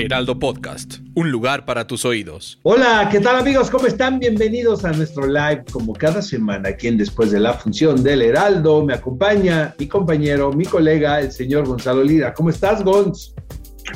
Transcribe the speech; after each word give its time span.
Heraldo 0.00 0.38
Podcast, 0.38 0.94
un 1.14 1.30
lugar 1.30 1.66
para 1.66 1.86
tus 1.86 2.06
oídos. 2.06 2.58
Hola, 2.62 3.06
¿qué 3.12 3.20
tal 3.20 3.36
amigos? 3.36 3.68
¿Cómo 3.68 3.86
están? 3.86 4.18
Bienvenidos 4.18 4.86
a 4.86 4.92
nuestro 4.92 5.26
live 5.26 5.62
como 5.70 5.92
cada 5.92 6.22
semana 6.22 6.70
aquí 6.70 6.88
en 6.88 6.96
Después 6.96 7.30
de 7.30 7.38
la 7.38 7.52
Función 7.52 8.02
del 8.02 8.22
Heraldo. 8.22 8.82
Me 8.82 8.94
acompaña 8.94 9.74
mi 9.78 9.86
compañero, 9.86 10.52
mi 10.52 10.64
colega, 10.64 11.20
el 11.20 11.30
señor 11.30 11.66
Gonzalo 11.66 12.02
Lira. 12.02 12.32
¿Cómo 12.32 12.48
estás, 12.48 12.82
Gonz? 12.82 13.34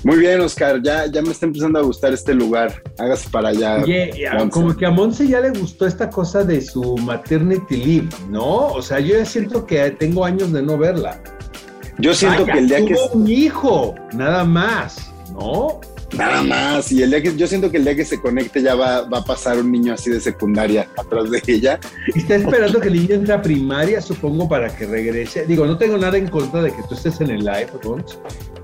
Muy 0.03 0.19
bien, 0.19 0.43
Oscar, 0.43 0.83
ya, 0.83 1.07
ya 1.07 1.23
me 1.23 1.31
está 1.31 1.47
empezando 1.47 1.79
a 1.79 1.83
gustar 1.83 2.13
este 2.13 2.35
lugar. 2.35 2.83
Hágase 2.99 3.31
para 3.31 3.49
allá. 3.49 3.83
Oye, 3.83 4.13
como 4.51 4.77
que 4.77 4.85
a 4.85 4.91
Monse 4.91 5.27
ya 5.27 5.41
le 5.41 5.51
gustó 5.51 5.87
esta 5.87 6.11
cosa 6.11 6.45
de 6.45 6.61
su 6.61 6.99
maternity 6.99 7.79
leave, 7.79 8.09
¿no? 8.29 8.67
O 8.67 8.83
sea, 8.83 9.01
yo 9.01 9.17
ya 9.17 9.25
siento 9.25 9.65
que 9.65 9.91
tengo 9.93 10.23
años 10.27 10.53
de 10.53 10.63
no 10.63 10.77
verla. 10.77 11.23
Yo 11.97 12.13
siento 12.13 12.45
que 12.45 12.59
el 12.59 12.69
día 12.69 12.85
que. 12.85 12.95
un 13.15 13.27
hijo, 13.27 13.95
nada 14.13 14.45
más, 14.45 15.11
¿no? 15.33 15.81
Nada 16.17 16.43
más, 16.43 16.93
y 16.93 17.03
el 17.03 17.11
día 17.11 17.23
que 17.23 17.37
yo 17.37 17.47
siento 17.47 17.71
que 17.71 17.79
el 17.79 17.85
día 17.85 17.97
que 17.97 18.05
se 18.05 18.21
conecte 18.21 18.63
ya 18.63 18.75
va, 18.75 19.03
va 19.03 19.19
a 19.19 19.25
pasar 19.25 19.59
un 19.59 19.71
niño 19.73 19.95
así 19.95 20.11
de 20.11 20.21
secundaria 20.21 20.89
atrás 20.97 21.31
de 21.31 21.43
ella. 21.47 21.79
Está 22.15 22.37
esperando 22.37 22.81
que 22.81 22.89
el 22.89 22.95
niño 22.95 23.15
entre 23.17 23.35
a 23.35 23.43
primaria, 23.43 24.01
supongo, 24.01 24.49
para 24.49 24.75
que 24.75 24.87
regrese. 24.87 25.47
Digo, 25.47 25.67
no 25.67 25.77
tengo 25.77 25.99
nada 25.99 26.17
en 26.17 26.29
contra 26.29 26.63
de 26.63 26.71
que 26.71 26.83
tú 26.89 26.95
estés 26.95 27.21
en 27.21 27.31
el 27.31 27.41
live, 27.41 27.69
Gonz, 27.83 28.19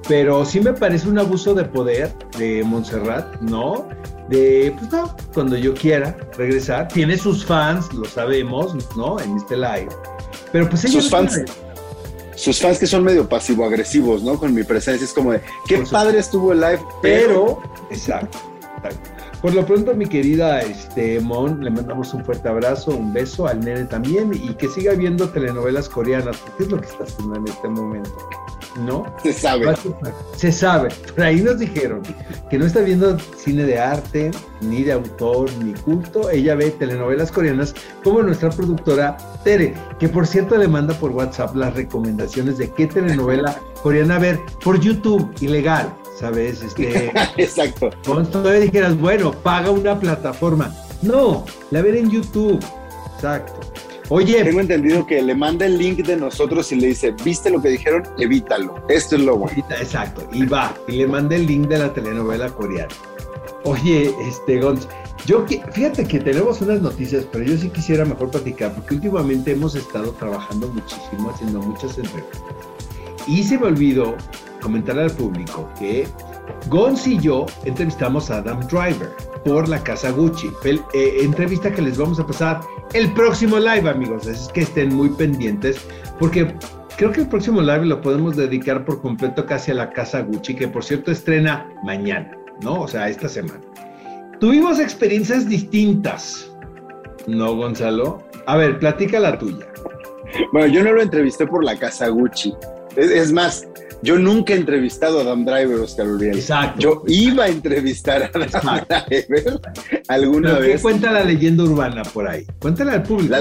pero 0.08 0.44
sí 0.44 0.60
me 0.60 0.72
parece 0.72 1.08
un 1.08 1.18
abuso 1.18 1.54
de 1.54 1.64
poder 1.64 2.12
de 2.38 2.62
Montserrat, 2.64 3.40
¿no? 3.40 3.88
De, 4.28 4.74
pues 4.78 4.92
no, 4.92 5.16
cuando 5.34 5.56
yo 5.56 5.74
quiera 5.74 6.16
regresar. 6.36 6.88
Tiene 6.88 7.16
sus 7.16 7.44
fans, 7.44 7.92
lo 7.92 8.04
sabemos, 8.04 8.74
¿no? 8.96 9.20
En 9.20 9.36
este 9.36 9.56
live. 9.56 9.88
Pero 10.52 10.68
pues 10.68 10.84
ella 10.84 10.94
sus 11.00 11.10
fans 11.10 11.42
sus 12.40 12.58
fans 12.58 12.78
que 12.78 12.86
son 12.86 13.04
medio 13.04 13.28
pasivo-agresivos, 13.28 14.22
¿no? 14.22 14.38
Con 14.38 14.54
mi 14.54 14.62
presencia 14.62 15.04
es 15.04 15.12
como 15.12 15.32
de, 15.32 15.42
qué 15.66 15.78
padre 15.90 16.18
estuvo 16.18 16.52
el 16.52 16.60
live, 16.60 16.80
pero... 17.02 17.62
exacto, 17.90 18.38
Por 19.40 19.54
lo 19.54 19.64
pronto, 19.64 19.94
mi 19.94 20.06
querida 20.06 20.60
este, 20.60 21.20
Mon, 21.20 21.64
le 21.64 21.70
mandamos 21.70 22.12
un 22.14 22.24
fuerte 22.24 22.48
abrazo, 22.48 22.92
un 22.92 23.12
beso 23.12 23.46
al 23.46 23.60
nene 23.60 23.84
también 23.84 24.32
y 24.34 24.54
que 24.54 24.68
siga 24.68 24.92
viendo 24.94 25.28
telenovelas 25.30 25.88
coreanas, 25.88 26.36
porque 26.38 26.64
es 26.64 26.70
lo 26.70 26.80
que 26.80 26.86
está 26.86 27.04
haciendo 27.04 27.36
en 27.36 27.48
este 27.48 27.68
momento. 27.68 28.28
¿no? 28.76 29.04
Se 29.22 29.32
sabe. 29.32 29.74
Se 30.36 30.52
sabe. 30.52 30.90
Por 31.14 31.24
ahí 31.24 31.40
nos 31.40 31.58
dijeron 31.58 32.02
que 32.48 32.58
no 32.58 32.66
está 32.66 32.80
viendo 32.80 33.18
cine 33.18 33.64
de 33.64 33.78
arte, 33.78 34.30
ni 34.60 34.82
de 34.82 34.92
autor, 34.92 35.50
ni 35.62 35.72
culto. 35.74 36.30
Ella 36.30 36.54
ve 36.54 36.70
telenovelas 36.70 37.32
coreanas 37.32 37.74
como 38.02 38.22
nuestra 38.22 38.50
productora 38.50 39.16
Tere, 39.44 39.74
que 39.98 40.08
por 40.08 40.26
cierto 40.26 40.56
le 40.56 40.68
manda 40.68 40.94
por 40.94 41.10
WhatsApp 41.10 41.54
las 41.56 41.74
recomendaciones 41.74 42.58
de 42.58 42.70
qué 42.70 42.86
telenovela 42.86 43.58
coreana 43.82 44.18
ver 44.18 44.40
por 44.62 44.80
YouTube, 44.80 45.30
ilegal. 45.40 45.92
¿Sabes? 46.20 46.62
Este, 46.62 47.10
Exacto. 47.38 47.88
Todavía 48.02 48.60
dijeras, 48.60 48.98
bueno, 48.98 49.32
paga 49.32 49.70
una 49.70 49.98
plataforma. 49.98 50.74
No, 51.00 51.46
la 51.70 51.80
ver 51.80 51.96
en 51.96 52.10
YouTube. 52.10 52.62
Exacto. 53.14 53.58
Oye. 54.10 54.44
Tengo 54.44 54.60
entendido 54.60 55.06
que 55.06 55.22
le 55.22 55.34
manda 55.34 55.64
el 55.64 55.78
link 55.78 56.04
de 56.04 56.16
nosotros 56.16 56.70
y 56.72 56.76
le 56.76 56.88
dice, 56.88 57.14
¿viste 57.24 57.48
lo 57.48 57.62
que 57.62 57.70
dijeron? 57.70 58.02
Evítalo. 58.18 58.74
Esto 58.88 59.16
es 59.16 59.22
lo 59.22 59.38
bueno. 59.38 59.64
Exacto. 59.70 60.28
Y 60.32 60.44
va. 60.44 60.74
Y 60.88 60.96
le 60.96 61.06
manda 61.06 61.36
el 61.36 61.46
link 61.46 61.68
de 61.68 61.78
la 61.78 61.92
telenovela 61.92 62.50
coreana. 62.50 62.92
Oye, 63.64 64.14
este, 64.26 64.60
Gonz, 64.60 64.88
yo 65.26 65.46
fíjate 65.46 66.04
que 66.04 66.18
tenemos 66.18 66.60
unas 66.60 66.82
noticias, 66.82 67.26
pero 67.30 67.44
yo 67.44 67.56
sí 67.56 67.68
quisiera 67.70 68.04
mejor 68.04 68.30
platicar, 68.30 68.74
porque 68.74 68.94
últimamente 68.94 69.52
hemos 69.52 69.74
estado 69.74 70.12
trabajando 70.12 70.68
muchísimo, 70.68 71.30
haciendo 71.30 71.60
muchas 71.60 71.96
entrevistas. 71.96 72.42
Y 73.26 73.44
se 73.44 73.58
me 73.58 73.66
olvidó 73.66 74.16
comentarle 74.60 75.02
al 75.02 75.10
público 75.10 75.68
que 75.78 76.06
Gonz 76.68 77.06
y 77.06 77.18
yo 77.18 77.46
entrevistamos 77.64 78.30
a 78.30 78.38
Adam 78.38 78.60
Driver 78.68 79.10
por 79.44 79.68
la 79.68 79.82
casa 79.82 80.10
Gucci. 80.10 80.50
Eh, 80.64 81.18
entrevista 81.20 81.72
que 81.72 81.82
les 81.82 81.96
vamos 81.98 82.20
a 82.20 82.26
pasar 82.26 82.60
el 82.92 83.12
próximo 83.12 83.58
live, 83.58 83.88
amigos. 83.88 84.26
Así 84.26 84.50
que 84.52 84.62
estén 84.62 84.94
muy 84.94 85.08
pendientes 85.10 85.80
porque 86.18 86.54
creo 86.96 87.12
que 87.12 87.22
el 87.22 87.28
próximo 87.28 87.60
live 87.62 87.86
lo 87.86 88.00
podemos 88.00 88.36
dedicar 88.36 88.84
por 88.84 89.00
completo 89.00 89.46
casi 89.46 89.70
a 89.70 89.74
la 89.74 89.90
casa 89.90 90.20
Gucci, 90.20 90.54
que 90.54 90.68
por 90.68 90.84
cierto 90.84 91.10
estrena 91.10 91.66
mañana, 91.82 92.36
¿no? 92.62 92.82
O 92.82 92.88
sea, 92.88 93.08
esta 93.08 93.28
semana. 93.28 93.60
Tuvimos 94.38 94.78
experiencias 94.78 95.48
distintas, 95.48 96.50
¿no, 97.26 97.54
Gonzalo? 97.54 98.22
A 98.46 98.56
ver, 98.56 98.78
platica 98.78 99.20
la 99.20 99.38
tuya. 99.38 99.66
Bueno, 100.52 100.68
yo 100.68 100.82
no 100.82 100.92
lo 100.92 101.02
entrevisté 101.02 101.46
por 101.46 101.64
la 101.64 101.76
casa 101.76 102.08
Gucci. 102.08 102.54
es 102.96 103.32
más, 103.32 103.66
yo 104.02 104.18
nunca 104.18 104.54
he 104.54 104.56
entrevistado 104.56 105.18
a 105.18 105.22
Adam 105.22 105.44
Driver, 105.44 105.80
Oscar 105.80 106.06
Uriel. 106.06 106.36
Exacto. 106.36 106.80
Yo 106.80 107.02
iba 107.06 107.44
a 107.44 107.48
entrevistar 107.48 108.22
a 108.22 108.26
Adam 108.26 108.84
Driver 108.88 109.60
alguna 110.08 110.58
vez. 110.58 110.76
¿Qué 110.76 110.82
cuenta 110.82 111.12
la 111.12 111.24
leyenda 111.24 111.64
urbana 111.64 112.02
por 112.02 112.28
ahí? 112.28 112.46
Cuéntala 112.58 112.94
al 112.94 113.02
público. 113.02 113.36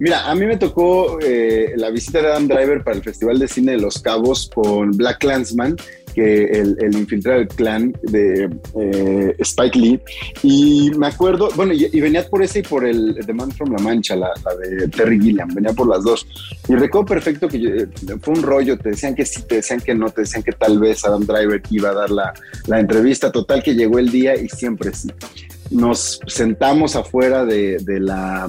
mira, 0.00 0.30
a 0.30 0.34
mí 0.34 0.46
me 0.46 0.56
tocó 0.56 1.18
eh, 1.20 1.72
la 1.76 1.90
visita 1.90 2.20
de 2.20 2.28
Adam 2.28 2.46
Driver 2.48 2.84
para 2.84 2.96
el 2.96 3.02
Festival 3.02 3.38
de 3.38 3.48
Cine 3.48 3.72
de 3.72 3.78
Los 3.78 4.00
Cabos 4.00 4.50
con 4.54 4.92
Black 4.92 5.18
Clansman 5.18 5.76
que 6.14 6.44
el, 6.44 6.76
el 6.80 6.96
infiltrar 6.96 7.40
el 7.40 7.48
clan 7.48 7.92
de 8.02 8.48
eh, 8.80 9.36
Spike 9.38 9.78
Lee. 9.78 10.00
Y 10.42 10.90
me 10.96 11.08
acuerdo, 11.08 11.48
bueno, 11.56 11.72
y, 11.72 12.00
venía 12.00 12.26
por 12.28 12.42
ese 12.42 12.60
y 12.60 12.62
por 12.62 12.86
el 12.86 13.18
The 13.26 13.32
Man 13.32 13.50
from 13.50 13.72
La 13.72 13.82
Mancha, 13.82 14.16
la, 14.16 14.30
de 14.60 14.88
Terry 14.88 15.20
Gilliam, 15.20 15.48
venía 15.54 15.72
por 15.72 15.88
las 15.88 16.04
dos. 16.04 16.26
Y 16.68 16.74
recuerdo 16.74 17.06
perfecto 17.06 17.48
que 17.48 17.56
eh, 17.58 17.86
fue 18.20 18.34
un 18.34 18.42
rollo, 18.42 18.78
te 18.78 18.90
decían 18.90 19.14
que 19.14 19.26
sí, 19.26 19.42
te 19.42 19.56
decían 19.56 19.80
que 19.80 19.94
no, 19.94 20.10
te 20.10 20.22
decían 20.22 20.42
que 20.42 20.52
tal 20.52 20.78
vez 20.78 21.04
Adam 21.04 21.26
Driver 21.26 21.62
iba 21.70 21.90
a 21.90 21.94
dar 21.94 22.10
la, 22.10 22.32
la 22.66 22.80
entrevista, 22.80 23.32
total 23.32 23.62
que 23.62 23.74
llegó 23.74 23.98
el 23.98 24.10
día 24.10 24.36
y 24.36 24.48
siempre 24.48 24.92
sí. 24.94 25.08
Nos 25.70 26.20
sentamos 26.26 26.94
afuera 26.94 27.44
de, 27.44 27.78
de 27.78 27.98
la 27.98 28.48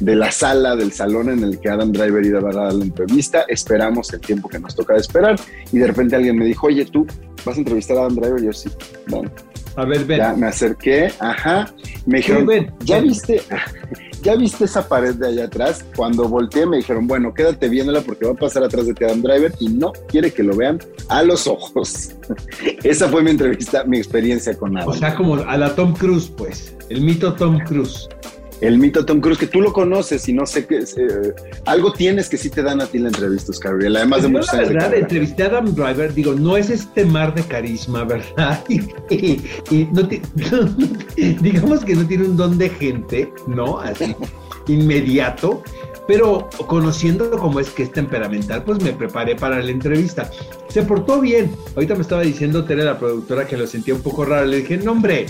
de 0.00 0.16
la 0.16 0.30
sala, 0.30 0.76
del 0.76 0.92
salón 0.92 1.30
en 1.30 1.42
el 1.42 1.58
que 1.60 1.68
Adam 1.68 1.92
Driver 1.92 2.24
iba 2.24 2.38
a 2.38 2.52
dar 2.52 2.72
la 2.72 2.84
entrevista. 2.84 3.44
Esperamos 3.48 4.12
el 4.12 4.20
tiempo 4.20 4.48
que 4.48 4.58
nos 4.58 4.74
tocaba 4.74 4.98
esperar 4.98 5.38
y 5.72 5.78
de 5.78 5.86
repente 5.86 6.16
alguien 6.16 6.36
me 6.36 6.44
dijo, 6.44 6.66
oye, 6.66 6.84
tú 6.84 7.06
vas 7.44 7.56
a 7.56 7.58
entrevistar 7.58 7.96
a 7.96 8.00
Adam 8.00 8.16
Driver. 8.16 8.42
Y 8.42 8.46
yo 8.46 8.52
sí, 8.52 8.70
bueno. 9.08 9.30
A 9.76 9.84
ver, 9.84 10.04
ven. 10.06 10.18
Ya 10.18 10.32
me 10.32 10.46
acerqué, 10.46 11.12
ajá. 11.18 11.70
Me 12.06 12.18
dijeron, 12.18 12.48
¿ya 12.80 13.00
viste? 13.00 13.42
¿Ya 14.22 14.34
viste 14.34 14.64
esa 14.64 14.88
pared 14.88 15.14
de 15.14 15.28
allá 15.28 15.44
atrás? 15.44 15.84
Cuando 15.94 16.28
volteé 16.28 16.66
me 16.66 16.78
dijeron, 16.78 17.06
bueno, 17.06 17.32
quédate 17.32 17.68
viéndola 17.68 18.00
porque 18.00 18.24
va 18.24 18.32
a 18.32 18.36
pasar 18.36 18.64
atrás 18.64 18.86
de 18.86 18.94
ti 18.94 19.04
Adam 19.04 19.22
Driver 19.22 19.52
y 19.60 19.68
no 19.68 19.92
quiere 20.08 20.32
que 20.32 20.42
lo 20.42 20.56
vean 20.56 20.80
a 21.08 21.22
los 21.22 21.46
ojos. 21.46 22.16
esa 22.82 23.08
fue 23.08 23.22
mi 23.22 23.30
entrevista, 23.30 23.84
mi 23.84 23.98
experiencia 23.98 24.56
con 24.56 24.76
Adam. 24.76 24.88
O 24.88 24.94
sea, 24.94 25.14
como 25.14 25.34
a 25.34 25.56
la 25.56 25.74
Tom 25.76 25.94
Cruise, 25.94 26.32
pues, 26.36 26.74
el 26.88 27.02
mito 27.02 27.34
Tom 27.34 27.60
Cruise 27.60 28.08
el 28.60 28.78
mito 28.78 29.04
Tom 29.04 29.20
Cruise, 29.20 29.38
que 29.38 29.46
tú 29.46 29.60
lo 29.60 29.72
conoces 29.72 30.28
y 30.28 30.32
no 30.32 30.46
sé 30.46 30.66
qué, 30.66 30.78
eh, 30.78 31.34
algo 31.66 31.92
tienes 31.92 32.28
que 32.28 32.36
sí 32.36 32.50
te 32.50 32.62
dan 32.62 32.80
a 32.80 32.86
ti 32.86 32.98
la 32.98 33.08
entrevista, 33.08 33.52
Oscar 33.52 33.74
además 33.74 34.22
de 34.22 34.28
muchos 34.28 34.52
años. 34.54 34.68
verdad, 34.70 34.94
entrevisté 34.94 35.42
a 35.44 35.46
Adam 35.46 35.74
Driver, 35.74 36.14
digo, 36.14 36.34
no 36.34 36.56
es 36.56 36.70
este 36.70 37.04
mar 37.04 37.34
de 37.34 37.42
carisma, 37.42 38.04
¿verdad? 38.04 38.62
Y, 39.70 39.84
no 39.92 40.02
digamos 41.16 41.84
que 41.84 41.94
no 41.94 42.06
tiene 42.06 42.24
un 42.24 42.36
don 42.36 42.58
de 42.58 42.68
gente, 42.68 43.32
¿no? 43.46 43.78
Así, 43.78 44.14
inmediato, 44.68 45.62
pero 46.06 46.48
conociéndolo 46.66 47.38
como 47.38 47.60
es 47.60 47.70
que 47.70 47.84
es 47.84 47.92
temperamental, 47.92 48.62
pues 48.64 48.82
me 48.82 48.92
preparé 48.92 49.36
para 49.36 49.60
la 49.60 49.70
entrevista. 49.70 50.30
Se 50.68 50.82
portó 50.82 51.20
bien. 51.20 51.50
Ahorita 51.74 51.94
me 51.94 52.02
estaba 52.02 52.22
diciendo 52.22 52.64
Tere, 52.64 52.84
la 52.84 52.98
productora, 52.98 53.46
que 53.46 53.56
lo 53.56 53.66
sentía 53.66 53.94
un 53.94 54.02
poco 54.02 54.24
raro. 54.24 54.46
Le 54.46 54.58
dije, 54.58 54.76
no, 54.76 54.92
hombre, 54.92 55.26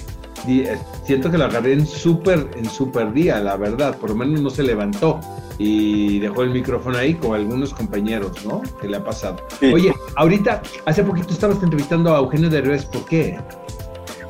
siento 1.05 1.31
que 1.31 1.39
lo 1.39 1.45
agarré 1.45 1.73
en 1.73 1.87
súper 1.87 2.51
en 2.57 2.69
super 2.69 3.13
día, 3.13 3.41
la 3.41 3.57
verdad, 3.57 3.97
por 3.99 4.11
lo 4.11 4.17
menos 4.17 4.41
no 4.41 4.51
se 4.51 4.63
levantó 4.63 5.21
y 5.59 6.19
dejó 6.19 6.43
el 6.43 6.51
micrófono 6.51 6.99
ahí 6.99 7.15
con 7.15 7.35
algunos 7.35 7.73
compañeros, 7.73 8.45
¿no? 8.45 8.63
Que 8.81 8.89
le 8.89 8.99
ha 8.99 9.05
pasado. 9.05 9.37
Oye, 9.73 9.93
ahorita, 10.17 10.63
hace 10.85 11.03
poquito 11.03 11.33
estabas 11.33 11.63
entrevistando 11.63 12.15
a 12.15 12.19
Eugenio 12.19 12.51
Derbez, 12.51 12.85
¿por 12.85 13.05
qué? 13.07 13.39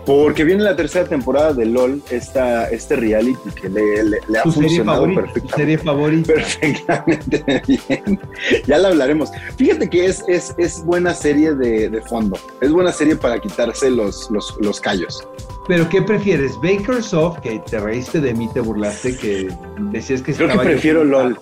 Porque 0.07 0.45
viene 0.45 0.63
la 0.63 0.77
tercera 0.77 1.05
temporada 1.05 1.53
de 1.53 1.67
LOL, 1.67 2.01
esta, 2.11 2.71
este 2.71 2.95
reality 2.95 3.51
que 3.61 3.69
le, 3.69 4.05
le, 4.05 4.19
le 4.29 4.39
ha 4.39 4.43
funcionado 4.45 5.01
favorita, 5.01 5.23
perfectamente. 5.23 5.57
serie 5.57 5.79
favorita. 5.79 6.33
Perfectamente 6.33 7.63
bien. 7.89 8.21
Ya 8.69 8.79
la 8.79 8.89
hablaremos. 8.89 9.33
Fíjate 9.59 9.91
que 9.91 10.07
es, 10.07 10.23
es, 10.29 10.55
es 10.59 10.85
buena 10.85 11.13
serie 11.13 11.55
de, 11.55 11.91
de 11.91 12.01
fondo. 12.03 12.39
Es 12.61 12.71
buena 12.71 12.93
serie 12.93 13.17
para 13.17 13.41
quitarse 13.41 13.91
los, 13.91 14.31
los, 14.31 14.57
los 14.61 14.81
callos. 14.81 15.27
Pero 15.67 15.89
¿qué 15.89 16.01
prefieres? 16.01 16.53
Baker 16.63 17.03
Soft, 17.03 17.41
que 17.41 17.61
te 17.69 17.81
reíste 17.81 18.21
de 18.21 18.33
mí, 18.33 18.49
te 18.55 18.61
burlaste, 18.61 19.17
que 19.17 19.49
decías 19.91 20.23
que 20.23 20.33
Creo 20.35 20.49
que 20.49 20.59
prefiero 20.59 21.03
LOL. 21.05 21.37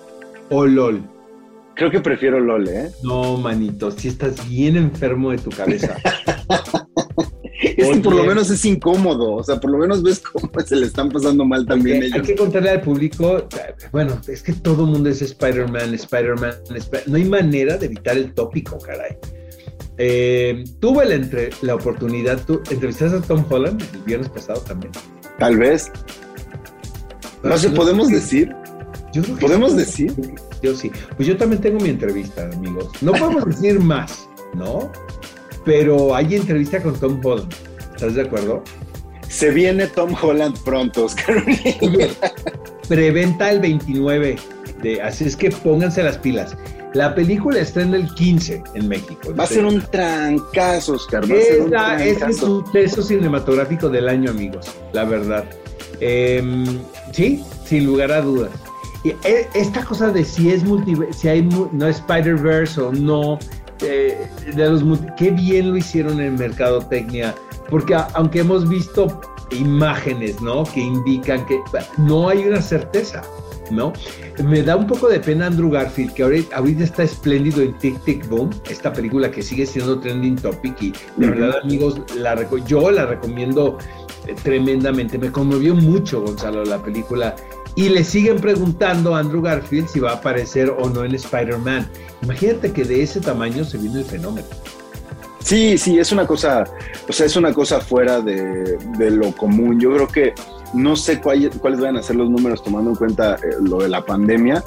O 0.49 0.65
LOL. 0.65 1.03
Creo 1.75 1.91
que 1.91 1.99
prefiero 1.99 2.39
LOL, 2.39 2.67
¿eh? 2.69 2.89
No, 3.03 3.37
manito, 3.37 3.91
si 3.91 4.07
estás 4.07 4.47
bien 4.49 4.75
enfermo 4.75 5.29
de 5.31 5.37
tu 5.37 5.51
cabeza. 5.51 5.97
Es 7.91 7.97
que 7.97 8.03
por 8.03 8.15
lo 8.15 8.23
menos 8.23 8.49
es 8.49 8.63
incómodo. 8.65 9.33
O 9.35 9.43
sea, 9.43 9.59
por 9.59 9.71
lo 9.71 9.77
menos 9.77 10.03
ves 10.03 10.19
cómo 10.19 10.49
se 10.65 10.75
le 10.75 10.85
están 10.87 11.09
pasando 11.09 11.45
mal 11.45 11.65
también 11.65 12.01
Hay 12.03 12.09
ellos. 12.09 12.27
que 12.27 12.35
contarle 12.35 12.69
al 12.71 12.81
público, 12.81 13.47
bueno, 13.91 14.19
es 14.27 14.41
que 14.43 14.53
todo 14.53 14.85
el 14.85 14.91
mundo 14.91 15.09
es 15.09 15.21
Spider-Man, 15.21 15.93
Spider-Man, 15.93 16.53
Sp- 16.81 17.03
no 17.07 17.15
hay 17.17 17.25
manera 17.25 17.77
de 17.77 17.85
evitar 17.87 18.17
el 18.17 18.33
tópico, 18.33 18.77
caray. 18.79 19.17
Eh, 19.97 20.63
tuve 20.79 21.05
la, 21.05 21.15
entre- 21.15 21.49
la 21.61 21.75
oportunidad, 21.75 22.41
tú 22.45 22.61
entrevistaste 22.69 23.17
a 23.17 23.21
Tom 23.21 23.45
Holland 23.49 23.81
el 23.93 24.01
viernes 24.01 24.29
pasado 24.29 24.59
también. 24.61 24.91
Tal 25.39 25.57
vez. 25.57 25.91
No 27.43 27.57
sé, 27.57 27.69
podemos 27.69 28.09
decir. 28.09 28.53
Yo 29.13 29.21
creo 29.21 29.35
que 29.37 29.41
¿Podemos 29.45 29.71
sí. 29.71 29.77
decir? 29.77 30.13
Yo 30.61 30.75
sí. 30.75 30.91
Pues 31.15 31.27
yo 31.27 31.37
también 31.37 31.61
tengo 31.61 31.79
mi 31.79 31.89
entrevista, 31.89 32.49
amigos. 32.53 32.89
No 33.01 33.11
podemos 33.13 33.45
decir 33.61 33.79
más, 33.79 34.27
¿no? 34.53 34.91
Pero 35.63 36.13
hay 36.15 36.35
entrevista 36.35 36.81
con 36.81 36.93
Tom 36.99 37.19
Holland. 37.23 37.53
¿Estás 37.95 38.15
de 38.15 38.23
acuerdo? 38.23 38.61
Se 39.29 39.49
viene 39.51 39.87
Tom 39.87 40.13
Holland 40.21 40.57
pronto, 40.63 41.05
Oscar. 41.05 41.43
Preventa 42.87 43.51
el 43.51 43.59
29 43.59 44.35
de, 44.81 45.01
así 45.01 45.23
es 45.25 45.35
que 45.35 45.49
pónganse 45.49 46.03
las 46.03 46.17
pilas. 46.17 46.55
La 46.93 47.13
película 47.15 47.59
estrena 47.59 47.97
el 47.97 48.13
15 48.13 48.63
en 48.75 48.87
México. 48.87 49.33
Va 49.37 49.43
a 49.45 49.47
ser 49.47 49.65
un 49.65 49.81
trancazo, 49.81 50.93
Oscar. 50.93 51.29
Va 51.29 51.35
es, 51.35 51.59
un 51.59 51.73
es 51.73 52.01
el 52.13 52.17
trancazo. 52.17 52.63
suceso 52.63 53.01
cinematográfico 53.01 53.89
del 53.89 54.07
año, 54.07 54.31
amigos, 54.31 54.67
la 54.93 55.03
verdad. 55.03 55.43
Em, 55.99 56.65
sí, 57.11 57.43
sin 57.65 57.85
lugar 57.85 58.11
a 58.11 58.21
dudas. 58.21 58.51
Y 59.03 59.09
e- 59.09 59.47
esta 59.53 59.83
cosa 59.83 60.11
de 60.11 60.23
si 60.23 60.51
es 60.51 60.63
multiverse, 60.63 61.19
si 61.19 61.27
hay 61.27 61.41
no 61.41 61.87
Spider-Verse 61.87 62.81
o 62.81 62.91
no, 62.93 63.39
eh, 63.81 64.27
de 64.55 64.69
los 64.69 64.83
qué 65.17 65.31
bien 65.31 65.71
lo 65.71 65.77
hicieron 65.77 66.19
en 66.21 66.35
Mercadotecnia, 66.35 67.33
porque 67.69 67.95
a- 67.95 68.07
aunque 68.13 68.39
hemos 68.39 68.67
visto 68.67 69.19
imágenes, 69.51 70.41
¿no? 70.41 70.63
Que 70.63 70.81
indican 70.81 71.45
que 71.45 71.59
no 71.97 72.29
hay 72.29 72.39
una 72.45 72.61
certeza, 72.61 73.21
¿no? 73.71 73.93
Me 74.43 74.61
da 74.63 74.75
un 74.75 74.87
poco 74.87 75.07
de 75.07 75.19
pena 75.19 75.47
Andrew 75.47 75.69
Garfield, 75.69 76.13
que 76.13 76.23
ahorita, 76.23 76.55
ahorita 76.57 76.83
está 76.83 77.03
espléndido 77.03 77.61
en 77.61 77.77
Tic 77.77 77.99
Tic 78.03 78.27
Boom, 78.27 78.49
esta 78.69 78.91
película 78.93 79.29
que 79.31 79.41
sigue 79.41 79.65
siendo 79.65 79.99
trending 79.99 80.35
topic 80.35 80.81
y 80.81 80.93
de 81.17 81.29
verdad, 81.29 81.59
amigos, 81.63 81.99
la 82.17 82.35
yo 82.67 82.89
la 82.91 83.05
recomiendo 83.05 83.77
eh, 84.27 84.35
tremendamente. 84.43 85.17
Me 85.17 85.31
conmovió 85.31 85.75
mucho, 85.75 86.21
Gonzalo, 86.21 86.63
la 86.65 86.81
película. 86.81 87.35
Y 87.75 87.89
le 87.89 88.03
siguen 88.03 88.37
preguntando 88.37 89.15
a 89.15 89.19
Andrew 89.19 89.41
Garfield 89.41 89.87
si 89.89 89.99
va 89.99 90.11
a 90.11 90.15
aparecer 90.15 90.69
o 90.69 90.89
no 90.89 91.03
en 91.03 91.13
Spider-Man. 91.15 91.87
Imagínate 92.23 92.71
que 92.71 92.83
de 92.85 93.03
ese 93.03 93.19
tamaño 93.19 93.65
se 93.65 93.77
vino 93.77 93.99
el 93.99 94.05
fenómeno. 94.05 94.47
Sí, 95.39 95.77
sí, 95.77 95.99
es 95.99 96.11
una 96.11 96.25
cosa, 96.25 96.63
o 97.07 97.13
sea, 97.13 97.25
es 97.27 97.35
una 97.35 97.53
cosa 97.53 97.79
fuera 97.79 98.19
de, 98.21 98.77
lo 99.11 99.31
común. 99.33 99.79
Yo 99.79 99.91
creo 99.93 100.07
que 100.07 100.33
no 100.73 100.95
sé 100.95 101.21
cuál- 101.21 101.51
cuáles 101.59 101.79
van 101.79 101.97
a 101.97 102.01
ser 102.01 102.15
los 102.15 102.29
números 102.29 102.63
tomando 102.63 102.89
en 102.91 102.95
cuenta 102.95 103.35
eh, 103.35 103.55
lo 103.61 103.77
de 103.77 103.89
la 103.89 104.03
pandemia, 104.03 104.63